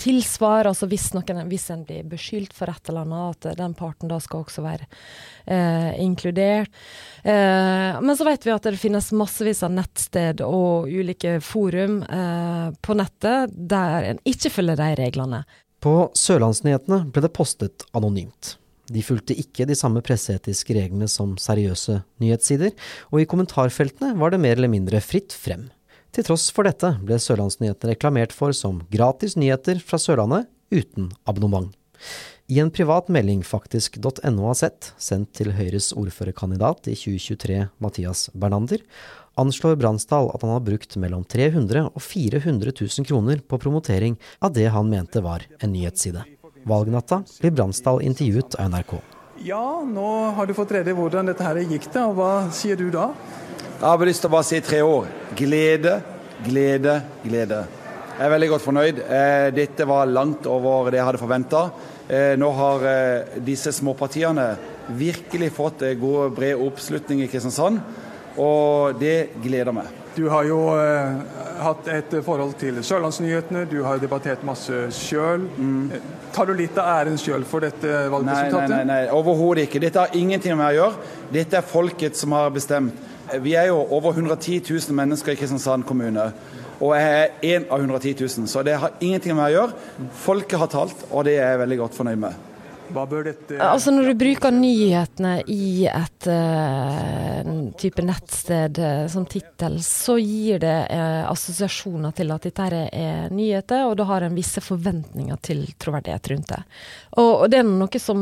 tilsvar. 0.00 0.68
Altså 0.70 0.88
hvis, 0.90 1.10
noen, 1.16 1.42
hvis 1.50 1.68
en 1.74 1.84
blir 1.88 2.06
beskyldt 2.10 2.54
for 2.56 2.70
et 2.70 2.92
eller 2.92 3.06
annet, 3.06 3.50
at 3.50 3.58
den 3.58 3.74
parten 3.78 4.10
da 4.10 4.20
skal 4.22 4.44
også 4.44 4.64
være 4.66 4.86
eh, 5.46 5.90
inkludert. 6.02 6.70
Eh, 7.24 7.98
men 8.00 8.14
så 8.16 8.28
vet 8.28 8.46
vi 8.46 8.54
at 8.54 8.68
det 8.68 8.78
finnes 8.80 9.10
massevis 9.16 9.64
av 9.66 9.74
nettsted 9.74 10.44
og 10.46 10.90
ulike 10.90 11.38
forum 11.44 12.00
på 12.80 12.94
nettet 12.96 13.52
der 13.54 14.06
en 14.10 14.20
ikke 14.28 14.52
følger 14.52 14.78
de 14.78 14.88
reglene. 14.98 15.42
På 15.80 16.10
Sørlandsnyhetene 16.16 17.06
ble 17.12 17.24
det 17.24 17.32
postet 17.36 17.86
anonymt. 17.96 18.59
De 18.90 19.02
fulgte 19.06 19.36
ikke 19.38 19.68
de 19.70 19.76
samme 19.78 20.02
presseetiske 20.02 20.74
reglene 20.74 21.06
som 21.10 21.36
seriøse 21.38 22.00
nyhetssider, 22.22 22.74
og 23.14 23.22
i 23.22 23.28
kommentarfeltene 23.30 24.16
var 24.18 24.34
det 24.34 24.42
mer 24.42 24.58
eller 24.58 24.72
mindre 24.72 25.02
fritt 25.04 25.36
frem. 25.36 25.68
Til 26.10 26.26
tross 26.26 26.48
for 26.50 26.66
dette 26.66 26.96
ble 27.06 27.20
Sørlandsnyhetene 27.22 27.94
reklamert 27.94 28.34
for 28.34 28.54
som 28.56 28.82
gratis 28.90 29.36
nyheter 29.38 29.78
fra 29.84 30.00
Sørlandet 30.02 30.50
uten 30.74 31.12
abonnement. 31.30 31.70
I 32.50 32.58
en 32.58 32.72
privat 32.74 33.06
melding 33.14 33.44
faktisk.no 33.46 34.48
har 34.48 34.56
sett, 34.58 34.88
sendt 34.98 35.36
til 35.38 35.52
Høyres 35.54 35.92
ordførerkandidat 35.94 36.88
i 36.90 36.96
2023, 36.98 37.60
Mathias 37.78 38.24
Bernander, 38.34 38.82
anslår 39.38 39.78
Bransdal 39.78 40.32
at 40.34 40.42
han 40.42 40.56
har 40.56 40.64
brukt 40.66 40.98
mellom 40.98 41.22
300 41.30 41.86
og 41.92 42.02
400 42.02 42.74
000 42.74 43.06
kroner 43.06 43.46
på 43.46 43.62
promotering 43.62 44.18
av 44.42 44.58
det 44.58 44.66
han 44.74 44.90
mente 44.90 45.22
var 45.22 45.46
en 45.60 45.70
nyhetsside. 45.76 46.26
Valgnatta 46.68 47.22
blir 47.40 47.54
Bransdal 47.54 48.02
intervjuet 48.04 48.54
av 48.58 48.70
NRK. 48.70 48.94
Ja, 49.44 49.80
nå 49.86 50.08
har 50.36 50.46
du 50.46 50.52
fått 50.56 50.74
rede 50.76 50.92
hvordan 50.96 51.30
dette 51.30 51.44
her 51.46 51.60
gikk 51.64 51.86
det, 51.88 52.02
og 52.04 52.18
hva 52.18 52.32
sier 52.52 52.76
du 52.76 52.90
da? 52.92 53.10
Jeg 53.80 53.86
har 53.86 54.02
lyst 54.04 54.20
til 54.20 54.28
å 54.28 54.34
bare 54.34 54.48
si 54.48 54.60
tre 54.60 54.82
ord. 54.84 55.08
Glede, 55.38 55.94
glede, 56.44 56.98
glede. 57.24 57.62
Jeg 58.18 58.26
er 58.26 58.34
veldig 58.34 58.50
godt 58.52 58.66
fornøyd. 58.66 59.00
Eh, 59.00 59.46
dette 59.56 59.86
var 59.88 60.10
langt 60.12 60.44
over 60.50 60.90
det 60.92 61.00
jeg 61.00 61.08
hadde 61.08 61.22
forventa. 61.22 61.62
Eh, 62.04 62.34
nå 62.36 62.50
har 62.58 62.84
eh, 62.90 63.38
disse 63.46 63.72
småpartiene 63.72 64.50
virkelig 65.00 65.54
fått 65.56 65.86
god, 65.96 66.34
bred 66.36 66.60
oppslutning 66.60 67.24
i 67.24 67.30
Kristiansand, 67.32 67.80
og 68.36 69.00
det 69.00 69.30
gleder 69.40 69.72
meg. 69.72 69.99
Du 70.16 70.24
har 70.28 70.44
jo 70.48 70.58
eh, 70.74 71.20
hatt 71.62 71.88
et 71.92 72.14
forhold 72.26 72.56
til 72.58 72.80
Sørlandsnyhetene, 72.84 73.62
du 73.70 73.78
har 73.86 74.00
debattert 74.02 74.42
masse 74.46 74.88
sjøl. 74.96 75.44
Tar 76.34 76.50
du 76.50 76.54
litt 76.58 76.78
av 76.80 76.88
æren 76.96 77.18
sjøl 77.20 77.44
for 77.46 77.62
dette 77.62 77.86
Nei, 77.86 78.00
nei, 78.02 78.10
valgresultatet? 78.14 78.74
nei, 78.74 78.82
nei 78.88 79.00
overhodet 79.14 79.68
ikke. 79.68 79.82
Dette 79.86 80.02
har 80.02 80.18
ingenting 80.18 80.56
med 80.56 80.64
meg 80.64 80.74
å 80.74 80.78
gjøre. 80.80 81.14
Dette 81.36 81.60
er 81.60 81.66
folket 81.66 82.18
som 82.18 82.34
har 82.34 82.50
bestemt. 82.54 83.06
Vi 83.38 83.54
er 83.54 83.68
jo 83.70 83.84
over 83.94 84.16
110 84.16 84.64
000 84.66 84.96
mennesker 84.98 85.36
i 85.36 85.38
Kristiansand 85.38 85.86
kommune. 85.86 86.32
Og 86.80 86.94
jeg 86.96 87.10
er 87.14 87.48
én 87.54 87.66
av 87.70 87.78
110 87.78 88.16
000, 88.24 88.48
så 88.50 88.64
det 88.66 88.78
har 88.80 88.96
ingenting 89.04 89.36
med 89.36 89.44
meg 89.44 89.52
å 89.52 89.58
gjøre. 89.58 90.08
Folket 90.24 90.58
har 90.58 90.70
talt, 90.72 91.04
og 91.10 91.26
det 91.28 91.36
er 91.38 91.52
jeg 91.52 91.60
veldig 91.62 91.78
godt 91.84 91.98
fornøyd 91.98 92.22
med. 92.24 92.49
Altså 93.60 93.92
Når 93.94 94.10
du 94.10 94.14
bruker 94.18 94.54
nyhetene 94.54 95.32
i 95.50 95.86
et 95.88 96.28
uh, 96.30 97.50
type 97.80 98.02
nettsted 98.04 98.80
uh, 98.82 99.04
som 99.10 99.26
tittel, 99.30 99.78
så 99.84 100.16
gir 100.20 100.60
det 100.62 100.76
uh, 100.90 101.30
assosiasjoner 101.30 102.14
til 102.16 102.32
at 102.34 102.48
dette 102.48 102.66
er 102.70 103.30
nyheter, 103.34 103.86
og 103.88 103.96
da 104.00 104.08
har 104.10 104.26
en 104.26 104.36
visse 104.36 104.62
forventninger 104.64 105.38
til 105.44 105.62
troverdighet 105.80 106.32
rundt 106.32 106.50
det. 106.54 106.60
Og, 107.18 107.30
og 107.30 107.46
det 107.52 107.60
er 107.60 107.68
noe 107.68 108.02
som 108.02 108.20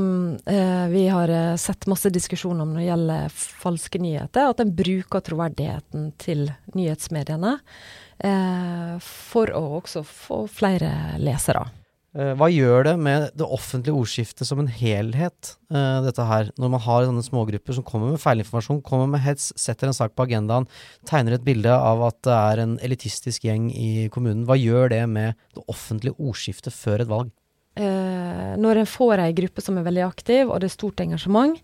vi 0.93 1.05
har 1.11 1.31
sett 1.61 1.87
masse 1.91 2.11
diskusjon 2.13 2.61
om 2.63 2.73
når 2.73 2.81
det 2.81 2.89
gjelder 2.89 3.35
falske 3.35 4.01
nyheter, 4.03 4.53
at 4.53 4.63
en 4.63 4.75
bruker 4.77 5.25
troverdigheten 5.25 6.13
til 6.21 6.47
nyhetsmediene 6.77 7.59
for 9.05 9.53
å 9.55 9.65
også 9.79 10.03
få 10.07 10.45
flere 10.51 10.91
lesere. 11.23 11.67
Eh, 12.17 12.33
Hva 12.41 12.49
gjør 12.49 12.87
det 12.87 12.95
med 12.97 13.27
det 13.37 13.45
offentlige 13.45 13.97
ordskiftet 13.99 14.49
som 14.49 14.63
en 14.63 14.71
helhet, 14.73 15.53
uh, 15.75 16.01
dette 16.07 16.25
her, 16.25 16.49
når 16.57 16.71
man 16.73 16.83
har 16.87 17.05
sånne 17.05 17.25
smågrupper 17.27 17.77
som 17.77 17.85
kommer 17.85 18.15
med 18.15 18.23
feilinformasjon, 18.23 18.81
kommer 18.87 19.11
med 19.13 19.21
hets, 19.27 19.51
setter 19.61 19.91
en 19.91 19.97
sak 19.97 20.15
på 20.17 20.25
agendaen, 20.25 20.69
tegner 21.09 21.37
et 21.37 21.45
bilde 21.45 21.75
av 21.75 22.07
at 22.09 22.23
det 22.25 22.39
er 22.39 22.63
en 22.65 22.79
elitistisk 22.87 23.45
gjeng 23.45 23.69
i 23.75 24.09
kommunen. 24.15 24.47
Hva 24.49 24.57
gjør 24.57 24.95
det 24.95 25.03
med 25.11 25.37
det 25.53 25.67
offentlige 25.69 26.17
ordskiftet 26.17 26.73
før 26.73 27.05
et 27.05 27.13
valg? 27.13 27.35
Eh, 27.79 28.55
når 28.59 28.81
en 28.81 28.89
får 28.91 29.21
ei 29.23 29.35
gruppe 29.37 29.63
som 29.63 29.77
er 29.79 29.85
veldig 29.87 30.03
aktiv, 30.03 30.49
og 30.49 30.59
det 30.59 30.67
er 30.67 30.75
stort 30.75 31.03
engasjement, 31.05 31.61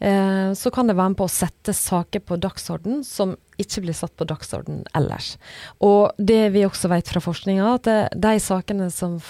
eh, 0.00 0.50
så 0.58 0.72
kan 0.74 0.88
det 0.88 0.96
være 0.98 1.12
med 1.12 1.20
på 1.20 1.28
å 1.28 1.30
sette 1.30 1.74
saker 1.76 2.24
på 2.26 2.40
dagsorden 2.42 3.04
som 3.06 3.36
ikke 3.62 3.84
blir 3.84 3.94
satt 3.94 4.16
på 4.18 4.26
dagsorden 4.26 4.82
ellers. 4.98 5.36
Og 5.78 6.16
det 6.18 6.48
vi 6.56 6.64
også 6.66 6.90
vet 6.90 7.12
fra 7.12 7.22
forskninga, 7.22 7.76
at 7.76 7.86
det, 7.86 8.00
de 8.18 8.40
sakene 8.42 8.90
som 8.90 9.20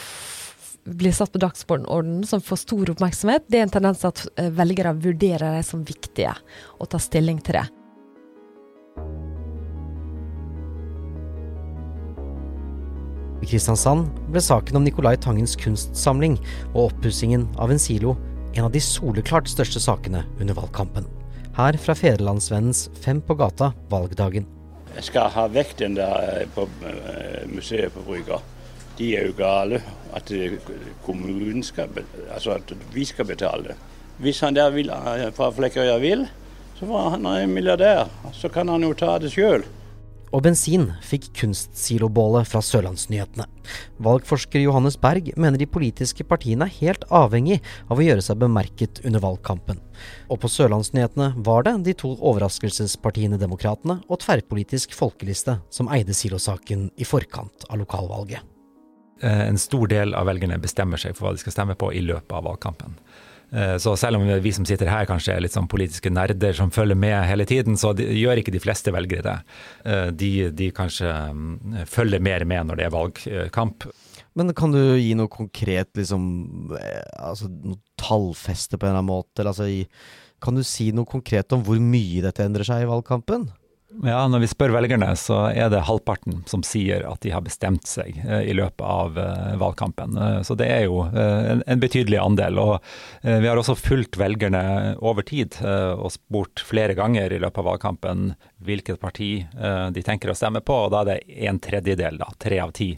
blir 0.85 1.13
satt 1.15 1.33
på 1.33 1.41
dagsordenen, 1.43 2.25
som 2.27 2.43
får 2.43 2.63
stor 2.65 2.91
oppmerksomhet, 2.95 3.47
det 3.49 3.61
er 3.61 3.69
en 3.69 3.77
tendens 3.77 4.03
at 4.09 4.25
eh, 4.37 4.51
velgere 4.51 4.95
vurderer 4.99 5.57
dem 5.57 5.67
som 5.67 5.85
viktige, 5.87 6.35
og 6.79 6.91
tar 6.91 7.03
stilling 7.03 7.39
til 7.45 7.61
det. 7.61 7.69
I 13.43 13.49
Kristiansand 13.51 14.11
ble 14.31 14.43
saken 14.43 14.79
om 14.79 14.85
Nicolai 14.87 15.17
Tangens 15.19 15.57
kunstsamling 15.59 16.37
og 16.73 16.93
oppussingen 16.93 17.49
av 17.59 17.73
en 17.75 17.81
silo 17.83 18.15
en 18.55 18.65
av 18.65 18.73
de 18.73 18.81
soleklart 18.85 19.49
største 19.49 19.81
sakene 19.81 20.25
under 20.41 20.57
valgkampen. 20.57 21.07
Her 21.57 21.77
fra 21.81 21.95
Fedrelandsvennens 21.97 22.89
Fem 23.05 23.21
på 23.25 23.37
gata 23.41 23.73
valgdagen. 23.93 24.47
Jeg 24.93 25.09
skal 25.09 25.31
ha 25.33 25.47
vekk 25.49 25.77
den 25.81 25.97
der 25.97 26.45
på 26.53 26.67
eh, 26.85 27.45
museet 27.49 27.95
på 27.95 28.05
Brygga. 28.05 28.43
De 28.99 29.11
er 29.17 29.29
jo 29.31 29.37
gale. 29.39 29.83
At 30.13 30.31
eh, 30.31 30.59
kommunen 31.05 31.63
skal 31.65 31.89
Altså 32.35 32.59
at 32.59 32.73
vi 32.93 33.05
skal 33.09 33.27
betale. 33.27 33.77
Hvis 34.23 34.41
han 34.41 34.55
der 34.55 34.71
vil, 34.71 34.91
eh, 34.91 35.31
fra 35.33 35.51
Flekkerøya 35.51 35.99
vil, 35.99 36.27
så 36.79 36.87
var 36.87 37.11
han 37.11 37.27
en 37.27 37.55
milliardær. 37.55 38.09
Så 38.33 38.49
kan 38.49 38.69
han 38.69 38.83
jo 38.83 38.93
ta 38.95 39.19
det 39.19 39.33
sjøl. 39.33 39.65
Og 40.33 40.41
bensin 40.47 40.87
fikk 41.05 41.27
kunstsilobålet 41.37 42.49
fra 42.49 42.63
Sørlandsnyhetene. 42.65 43.45
Valgforsker 44.01 44.63
Johannes 44.65 44.97
Berg 45.01 45.29
mener 45.37 45.61
de 45.61 45.69
politiske 45.69 46.25
partiene 46.25 46.71
er 46.71 46.79
helt 46.79 47.05
avhengig 47.13 47.59
av 47.93 48.01
å 48.01 48.07
gjøre 48.07 48.25
seg 48.25 48.41
bemerket 48.41 49.03
under 49.05 49.21
valgkampen. 49.21 49.83
Og 50.33 50.41
på 50.41 50.49
Sørlandsnyhetene 50.49 51.35
var 51.45 51.69
det 51.69 51.77
de 51.91 51.97
to 52.05 52.15
overraskelsespartiene 52.17 53.41
Demokratene 53.41 54.01
og 54.09 54.23
Tverrpolitisk 54.25 54.97
Folkeliste 54.97 55.59
som 55.69 55.93
eide 55.93 56.17
silosaken 56.17 56.89
i 56.97 57.09
forkant 57.09 57.69
av 57.69 57.85
lokalvalget. 57.85 58.52
Eh, 59.23 59.49
En 59.49 59.59
stor 59.59 59.87
del 59.89 60.15
av 60.19 60.27
velgerne 60.27 60.59
bestemmer 60.61 61.01
seg 61.01 61.17
for 61.17 61.29
hva 61.29 61.37
de 61.37 61.43
skal 61.43 61.55
stemme 61.55 61.77
på 61.79 61.93
i 61.95 62.03
løpet 62.05 62.33
av 62.35 62.45
valgkampen. 62.49 62.97
Eh, 63.53 63.77
Så 63.79 63.97
selv 63.97 64.17
om 64.19 64.27
vi 64.43 64.53
som 64.53 64.65
sitter 64.65 64.91
her 64.91 65.07
kanskje 65.07 65.37
er 65.37 65.41
litt 65.45 65.55
sånn 65.55 65.69
politiske 65.69 66.11
nerder 66.11 66.53
som 66.53 66.71
følger 66.71 66.97
med 66.97 67.25
hele 67.29 67.45
tiden, 67.47 67.77
så 67.77 67.95
de, 67.95 68.05
gjør 68.05 68.43
ikke 68.43 68.55
de 68.55 68.63
fleste 68.65 68.93
velgere 68.93 69.23
det. 69.23 69.39
Eh, 69.85 70.11
De, 70.11 70.51
de 70.51 70.71
kanskje 70.71 71.07
mm, 71.07 71.85
følger 71.87 72.21
mer 72.21 72.45
med 72.45 72.67
når 72.67 72.77
det 72.77 72.87
er 72.87 72.97
valgkamp. 72.97 73.87
Men 74.35 74.55
kan 74.57 74.73
du 74.73 74.97
gi 74.97 75.13
noe 75.15 75.29
konkret, 75.29 75.91
liksom 75.95 76.73
Altså 77.21 77.51
noe 77.53 77.77
tallfeste 78.01 78.79
på 78.79 78.87
en 78.87 78.95
eller 78.95 79.03
annen 79.03 79.13
måte? 79.13 79.45
Altså 79.45 79.69
kan 80.43 80.57
du 80.57 80.65
si 80.67 80.91
noe 80.91 81.07
konkret 81.07 81.53
om 81.53 81.63
hvor 81.63 81.79
mye 81.79 82.23
dette 82.25 82.43
endrer 82.43 82.65
seg 82.67 82.83
i 82.83 82.89
valgkampen? 82.91 83.51
Ja, 84.01 84.23
når 84.31 84.41
vi 84.43 84.49
spør 84.49 84.73
velgerne, 84.73 85.11
så 85.21 85.37
er 85.53 85.69
det 85.71 85.83
halvparten 85.85 86.41
som 86.49 86.63
sier 86.65 87.05
at 87.07 87.21
de 87.25 87.33
har 87.35 87.45
bestemt 87.45 87.87
seg 87.89 88.17
eh, 88.25 88.47
i 88.49 88.55
løpet 88.57 88.83
av 88.83 89.19
eh, 89.21 89.53
valgkampen. 89.61 90.17
Eh, 90.17 90.39
Så 90.47 90.57
det 90.59 90.69
er 90.73 90.87
jo 90.87 91.03
en, 91.13 91.83
betydelig 91.83 92.19
andel. 92.19 92.59
Og 92.63 92.73
vi 93.23 93.49
har 93.49 93.59
også 93.59 93.77
fulgt 93.77 94.17
velgerne 94.21 94.95
over 95.03 95.25
tid 95.27 95.57
og 95.63 96.13
spurt 96.15 96.63
flere 96.65 96.95
ganger 96.95 97.33
i 97.33 97.41
løpet 97.43 97.61
av 97.61 97.69
valgkampen 97.73 98.25
hvilket 98.63 99.01
parti 99.03 99.31
de 99.93 100.05
tenker 100.05 100.31
å 100.31 100.37
stemme 100.39 100.63
på, 100.63 100.77
og 100.85 100.93
da 100.95 101.03
er 101.03 101.09
det 101.11 101.47
en 101.49 101.59
tredjedel, 101.63 102.21
da, 102.21 102.29
tre 102.39 102.61
av 102.63 102.75
ti. 102.77 102.93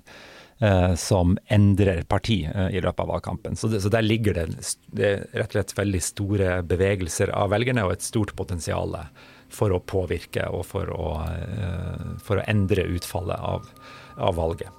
Som 1.00 1.38
endrer 1.52 2.02
parti 2.08 2.42
i 2.44 2.82
løpet 2.82 3.02
av 3.02 3.10
valgkampen. 3.14 3.56
Så, 3.58 3.70
det, 3.72 3.80
så 3.84 3.90
der 3.92 4.04
ligger 4.04 4.36
det, 4.36 4.46
det 4.92 5.12
rett 5.32 5.50
og 5.50 5.56
slett 5.56 5.76
veldig 5.78 6.02
store 6.04 6.58
bevegelser 6.68 7.32
av 7.34 7.54
velgerne 7.54 7.86
og 7.86 7.96
et 7.96 8.06
stort 8.06 8.34
potensial 8.38 8.94
for 9.54 9.74
å 9.74 9.82
påvirke 9.82 10.46
og 10.50 10.64
for 10.68 10.90
å, 10.92 11.10
eh, 11.30 12.08
for 12.24 12.40
å 12.40 12.46
endre 12.50 12.86
utfallet 12.96 13.38
av, 13.38 13.68
av 14.18 14.34
valget. 14.38 14.70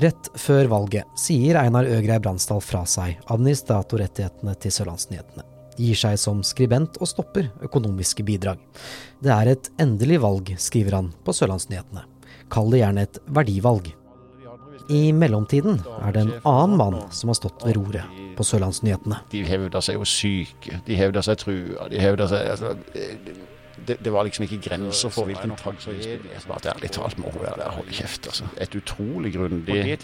Rett 0.00 0.30
før 0.38 0.68
valget 0.70 1.18
sier 1.18 1.58
Einar 1.60 1.88
Øgrei 1.90 2.20
Bransdal 2.22 2.62
fra 2.62 2.84
seg 2.88 3.18
administratorrettighetene 3.34 4.54
til 4.62 4.72
Sørlandsnyhetene. 4.72 5.44
Gir 5.80 5.98
seg 5.98 6.18
som 6.20 6.42
skribent 6.46 6.98
og 7.00 7.08
stopper 7.10 7.50
økonomiske 7.66 8.24
bidrag. 8.26 8.60
Det 9.22 9.32
er 9.34 9.52
et 9.52 9.70
endelig 9.80 10.20
valg, 10.22 10.52
skriver 10.60 10.98
han 10.98 11.10
på 11.24 11.34
Sørlandsnyhetene. 11.36 12.04
Kall 12.50 12.70
det 12.72 12.82
gjerne 12.82 13.06
et 13.06 13.20
verdivalg. 13.26 13.92
I 14.90 15.12
mellomtiden 15.14 15.78
er 16.00 16.14
det 16.14 16.22
en 16.24 16.32
annen 16.48 16.76
mann 16.78 16.98
som 17.14 17.30
har 17.30 17.38
stått 17.38 17.62
ved 17.66 17.76
roret 17.78 18.20
på 18.38 18.46
Sørlandsnyhetene. 18.46 19.20
De 19.30 19.44
hevder 19.46 19.84
seg 19.84 20.00
jo 20.00 20.06
syke, 20.08 20.80
de 20.86 20.98
hevder 20.98 21.26
seg 21.26 21.38
trua, 21.42 21.86
de 21.92 22.00
hevder 22.02 22.30
seg 22.30 22.48
altså, 22.56 22.72
det, 23.86 23.96
det 24.04 24.12
var 24.12 24.26
liksom 24.26 24.44
ikke 24.46 24.58
grenser 24.68 25.12
for 25.12 25.28
hvilken 25.28 25.52
tragedie 25.58 26.18
som 26.42 26.54
at 26.56 26.66
ærlig 26.74 26.90
talt 26.94 27.18
må 27.18 27.30
hun 27.32 27.42
være 27.42 27.56
der 27.60 27.70
og 27.70 27.78
holde 27.80 27.96
kjeft. 27.96 28.26
altså. 28.26 28.48
Et 28.60 28.74
utrolig 28.76 29.32
grundig 29.34 29.98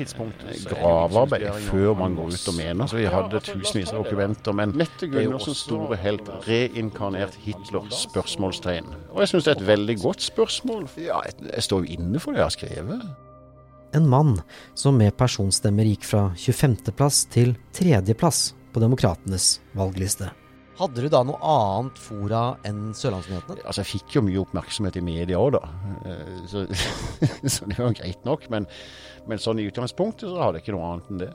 gravearbeid 0.69 1.47
før 1.69 1.95
man 1.99 2.17
går 2.17 2.33
ut 2.37 2.49
og 2.53 2.57
mener. 2.59 2.87
Så 2.87 3.01
vi 3.01 3.05
hadde 3.11 3.41
tusenvis 3.41 3.93
av 3.93 4.05
dokumenter, 4.05 4.57
men 4.57 4.75
jo 5.13 5.37
også 5.37 5.55
store 5.55 6.01
helt 6.01 6.29
reinkarnert 6.47 7.37
Hitler? 7.45 7.87
spørsmålstegn. 7.91 8.89
Og 9.13 9.23
jeg 9.23 9.33
syns 9.35 9.47
det 9.47 9.55
er 9.55 9.61
et 9.61 9.67
veldig 9.67 10.01
godt 10.03 10.23
spørsmål. 10.23 10.89
Ja, 10.97 11.21
jeg, 11.27 11.39
jeg 11.53 11.63
står 11.63 11.85
jo 11.85 11.99
inne 11.99 12.21
for 12.23 12.33
det 12.33 12.43
jeg 12.43 12.51
har 12.51 12.57
skrevet. 12.57 13.07
En 13.97 14.09
mann 14.11 14.35
som 14.77 14.99
med 14.99 15.15
personstemmer 15.17 15.87
gikk 15.89 16.05
fra 16.05 16.29
25.-plass 16.37 17.25
til 17.33 17.55
3.-plass 17.77 18.51
på 18.73 18.83
Demokratenes 18.83 19.57
valgliste. 19.77 20.33
Hadde 20.77 21.01
du 21.01 21.09
da 21.09 21.23
noe 21.25 21.39
annet 21.41 21.97
fora 21.97 22.41
enn 22.69 22.91
Sørlandsnyhetene? 22.97 23.63
Altså, 23.65 23.81
Jeg 23.81 23.91
fikk 23.95 24.17
jo 24.19 24.23
mye 24.27 24.43
oppmerksomhet 24.43 24.99
i 25.01 25.05
media 25.05 25.39
òg, 25.41 25.55
da. 25.57 25.63
Eh, 26.05 26.43
Så, 26.51 26.67
så 27.55 27.69
det 27.71 27.79
var 27.81 27.97
greit 27.97 28.27
nok. 28.29 28.45
Men, 28.53 28.67
men 29.27 29.41
sånn 29.41 29.63
i 29.63 29.67
utgangspunktet 29.71 30.29
så 30.29 30.43
hadde 30.43 30.61
jeg 30.61 30.67
ikke 30.67 30.77
noe 30.77 30.91
annet 30.91 31.09
enn 31.15 31.23
det. 31.25 31.31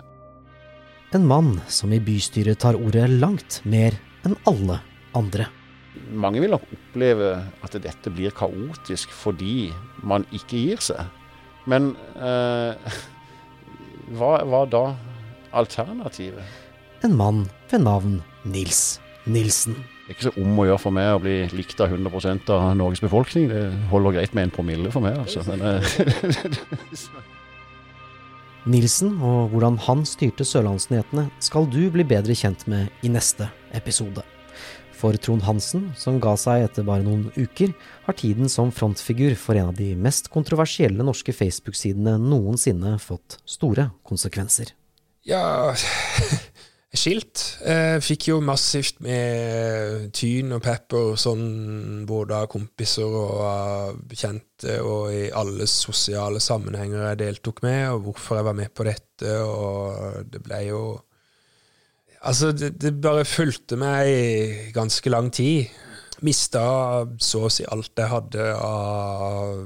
En 1.18 1.26
mann 1.28 1.56
som 1.68 1.92
i 1.92 2.00
bystyret 2.00 2.62
tar 2.62 2.78
ordet 2.80 3.10
langt 3.10 3.60
mer 3.66 3.98
enn 4.24 4.38
alle 4.48 4.78
andre. 5.18 5.50
Mange 6.14 6.40
vil 6.40 6.54
nok 6.54 6.70
oppleve 6.72 7.34
at 7.66 7.74
dette 7.84 8.14
blir 8.14 8.32
kaotisk 8.38 9.12
fordi 9.12 9.72
man 10.08 10.24
ikke 10.32 10.62
gir 10.70 10.86
seg. 10.86 11.02
Men 11.66 11.96
eh, 12.16 12.94
hva 14.18 14.36
var 14.54 14.70
da 14.70 14.86
alternativet? 15.58 16.46
En 17.02 17.18
mann 17.18 17.48
ved 17.72 17.82
navn 17.90 18.22
Nils 18.46 19.00
Nilsen. 19.30 19.76
Det 20.08 20.16
er 20.16 20.18
ikke 20.18 20.28
så 20.30 20.42
om 20.42 20.58
å 20.60 20.66
gjøre 20.66 20.82
for 20.82 20.96
meg 20.96 21.10
å 21.14 21.20
bli 21.22 21.36
likt 21.56 21.82
av 21.84 21.94
100% 21.94 22.50
av 22.52 22.72
Norges 22.80 23.04
befolkning. 23.04 23.48
Det 23.52 23.62
holder 23.92 24.18
greit 24.18 24.34
med 24.36 24.50
en 24.50 24.56
promille 24.56 24.92
for 24.94 25.06
meg, 25.06 25.20
altså. 25.22 25.44
Men, 25.48 25.62
eh, 25.62 27.00
Nilsen 28.72 29.16
og 29.26 29.54
hvordan 29.54 29.80
han 29.88 30.04
styrte 30.06 30.46
Sørlandsnyhetene 30.46 31.30
skal 31.42 31.66
du 31.70 31.86
bli 31.94 32.06
bedre 32.06 32.36
kjent 32.38 32.68
med 32.70 32.92
i 33.02 33.10
neste 33.14 33.48
episode. 33.78 34.26
For 35.02 35.18
Trond 35.18 35.42
Hansen, 35.48 35.88
som 35.98 36.20
ga 36.22 36.36
seg 36.38 36.68
etter 36.68 36.86
bare 36.86 37.02
noen 37.02 37.32
uker, 37.34 37.72
har 38.06 38.18
tiden 38.20 38.52
som 38.54 38.70
frontfigur 38.70 39.34
for 39.40 39.58
en 39.58 39.72
av 39.72 39.80
de 39.80 39.96
mest 39.98 40.30
kontroversielle 40.34 41.02
norske 41.02 41.34
Facebook-sidene 41.34 42.20
noensinne 42.22 42.98
fått 43.02 43.40
store 43.50 43.90
konsekvenser. 44.06 44.76
Ja 45.32 45.76
Skilt. 46.92 47.60
eh, 47.64 48.02
fikk 48.04 48.28
jo 48.28 48.42
massivt 48.44 48.98
med 49.00 50.10
tyn 50.12 50.52
og 50.52 50.60
pepper, 50.66 51.14
sånn 51.16 52.04
både 52.08 52.36
av 52.36 52.50
kompiser 52.52 53.08
og 53.08 53.38
av 53.48 54.02
bekjente, 54.12 54.76
og 54.84 55.14
i 55.16 55.30
alle 55.32 55.70
sosiale 55.72 56.42
sammenhenger 56.44 57.06
jeg 57.06 57.22
deltok 57.22 57.62
med, 57.64 57.86
og 57.94 58.10
hvorfor 58.10 58.42
jeg 58.42 58.48
var 58.50 58.58
med 58.60 58.74
på 58.76 58.84
dette, 58.90 59.38
og 59.40 60.28
det 60.32 60.44
ble 60.44 60.66
jo 60.68 60.84
Altså, 62.22 62.52
det, 62.54 62.76
det 62.78 62.92
bare 63.02 63.26
fulgte 63.26 63.74
meg 63.82 64.06
i 64.06 64.72
ganske 64.76 65.10
lang 65.10 65.32
tid. 65.34 65.72
Mista 66.22 66.62
så 67.18 67.48
å 67.48 67.50
si 67.50 67.66
alt 67.66 67.98
jeg 67.98 68.12
hadde 68.12 68.46
av 68.62 69.64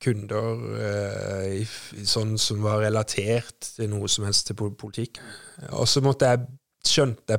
kunder 0.00 0.62
eh, 0.80 1.74
sånn 2.08 2.38
som 2.40 2.64
var 2.64 2.80
relatert 2.80 3.74
til 3.74 3.92
noe 3.92 4.08
som 4.08 4.24
helst 4.24 4.48
til 4.48 4.56
politikk. 4.56 5.20
Og 5.68 5.84
så 5.84 6.00
måtte 6.00 6.32
jeg 6.32 6.46
skjønte 6.88 7.38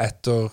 etter 0.00 0.50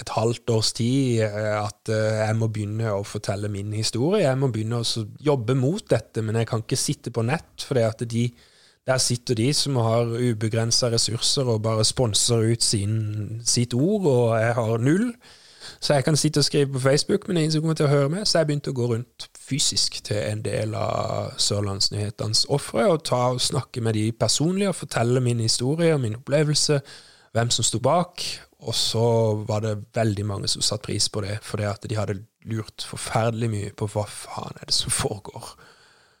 et 0.00 0.10
halvt 0.10 0.50
års 0.50 0.72
tid 0.74 1.20
eh, 1.22 1.52
at 1.54 1.92
eh, 1.92 2.24
jeg 2.24 2.38
må 2.38 2.48
begynne 2.50 2.90
å 2.96 3.04
fortelle 3.06 3.50
min 3.52 3.70
historie. 3.76 4.24
Jeg 4.24 4.40
må 4.40 4.50
begynne 4.50 4.82
å 4.82 5.04
jobbe 5.22 5.54
mot 5.58 5.84
dette, 5.90 6.22
men 6.24 6.40
jeg 6.40 6.50
kan 6.50 6.64
ikke 6.64 6.80
sitte 6.80 7.14
på 7.14 7.22
nett. 7.26 7.62
For 7.62 7.78
de, 7.78 8.24
der 8.88 8.98
sitter 9.02 9.38
de 9.38 9.52
som 9.54 9.78
har 9.78 10.10
ubegrensa 10.10 10.90
ressurser 10.92 11.46
og 11.46 11.62
bare 11.66 11.86
sponser 11.86 12.50
ut 12.50 12.66
sin, 12.66 13.40
sitt 13.46 13.74
ord, 13.78 14.10
og 14.10 14.36
jeg 14.40 14.58
har 14.58 14.82
null. 14.82 15.08
Så 15.80 15.94
jeg 15.94 16.04
kan 16.04 16.16
sitte 16.18 16.42
og 16.42 16.44
skrive 16.44 16.74
på 16.74 16.82
Facebook, 16.82 17.28
men 17.28 17.36
ingen 17.36 17.54
som 17.54 17.62
kommer 17.62 17.78
til 17.78 17.86
å 17.86 17.94
høre 17.94 18.10
meg. 18.12 18.26
Så 18.26 18.40
jeg 18.40 18.50
begynte 18.50 18.74
å 18.74 18.76
gå 18.76 18.90
rundt 18.90 19.28
fysisk 19.38 20.02
til 20.04 20.18
en 20.18 20.42
del 20.44 20.74
av 20.76 21.38
Sørlandsnyhetenes 21.40 22.44
ofre 22.52 22.88
og 22.90 23.04
ta 23.08 23.28
og 23.36 23.40
snakke 23.40 23.80
med 23.84 23.96
de 23.96 24.10
personlig 24.12 24.68
og 24.68 24.78
fortelle 24.82 25.22
min 25.24 25.40
historie 25.44 25.94
og 25.94 26.02
min 26.02 26.18
opplevelse 26.18 26.82
hvem 27.34 27.50
som 27.50 27.66
sto 27.66 27.80
bak. 27.82 28.24
Og 28.64 28.74
så 28.74 29.06
var 29.44 29.60
det 29.60 29.74
veldig 29.94 30.24
mange 30.26 30.48
som 30.48 30.64
satte 30.64 30.86
pris 30.86 31.08
på 31.12 31.20
det, 31.20 31.38
fordi 31.44 31.66
at 31.68 31.84
de 31.90 31.98
hadde 31.98 32.22
lurt 32.48 32.86
forferdelig 32.88 33.50
mye 33.52 33.72
på 33.76 33.88
hva 33.92 34.06
faen 34.08 34.56
er 34.60 34.70
det 34.70 34.76
som 34.76 34.94
foregår. 34.94 35.50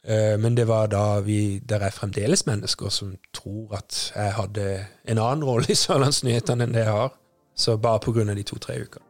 Eh, 0.04 0.34
men 0.40 0.56
det 0.56 0.66
var 0.68 0.90
da 0.92 1.20
vi 1.24 1.62
Der 1.64 1.80
er 1.80 1.90
fremdeles 1.90 2.46
mennesker 2.46 2.88
som 2.88 3.16
tror 3.32 3.76
at 3.78 4.12
jeg 4.16 4.32
hadde 4.36 4.86
en 5.08 5.18
annen 5.18 5.44
rolle 5.44 5.70
i 5.72 5.78
Sørlandsnyhetene 5.78 6.66
enn 6.66 6.76
det 6.76 6.84
jeg 6.84 6.92
har. 6.92 7.16
Så 7.56 7.76
bare 7.76 8.02
av 8.30 8.36
de 8.36 8.42
to-tre 8.42 8.82
ukene. 8.82 9.03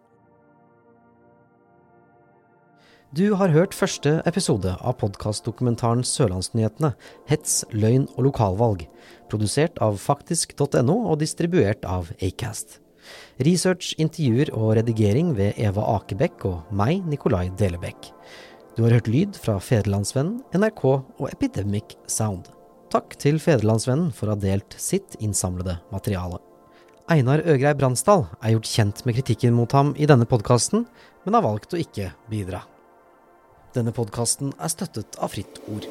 Du 3.14 3.29
har 3.38 3.53
hørt 3.53 3.74
første 3.77 4.16
episode 4.27 4.72
av 4.81 4.96
podkastdokumentaren 4.98 6.00
Sørlandsnyhetene 6.09 6.88
hets, 7.29 7.61
løgn 7.70 8.09
og 8.16 8.24
lokalvalg, 8.27 8.81
produsert 9.31 9.77
av 9.85 10.00
faktisk.no 10.03 10.96
og 11.12 11.20
distribuert 11.20 11.85
av 11.87 12.09
Acast. 12.24 12.81
Research, 13.46 13.92
intervjuer 14.03 14.50
og 14.57 14.72
redigering 14.81 15.31
ved 15.38 15.61
Eva 15.62 15.85
Akebekk 15.92 16.48
og 16.50 16.74
meg, 16.74 17.05
Nikolai 17.07 17.53
Delebekk. 17.61 18.11
Du 18.74 18.83
har 18.83 18.96
hørt 18.96 19.12
lyd 19.12 19.38
fra 19.38 19.61
Federlandsvennen, 19.62 20.40
NRK 20.57 20.85
og 20.88 21.24
Epidemic 21.31 21.94
Sound. 22.11 22.50
Takk 22.90 23.14
til 23.22 23.38
Federlandsvennen 23.38 24.11
for 24.16 24.27
å 24.27 24.35
ha 24.35 24.42
delt 24.48 24.74
sitt 24.81 25.20
innsamlede 25.20 25.79
materiale. 25.94 26.42
Einar 27.14 27.46
Øgrei 27.46 27.77
Bransdal 27.79 28.27
er 28.40 28.57
gjort 28.57 28.74
kjent 28.74 29.07
med 29.07 29.20
kritikken 29.20 29.55
mot 29.55 29.70
ham 29.77 29.94
i 29.94 30.09
denne 30.11 30.27
podkasten, 30.27 30.88
men 31.22 31.37
har 31.37 31.46
valgt 31.53 31.77
å 31.77 31.85
ikke 31.85 32.11
bidra. 32.33 32.64
Denne 33.75 33.91
podkasten 33.91 34.53
er 34.63 34.71
støttet 34.71 35.17
av 35.19 35.33
Fritt 35.35 35.59
Ord. 35.67 35.89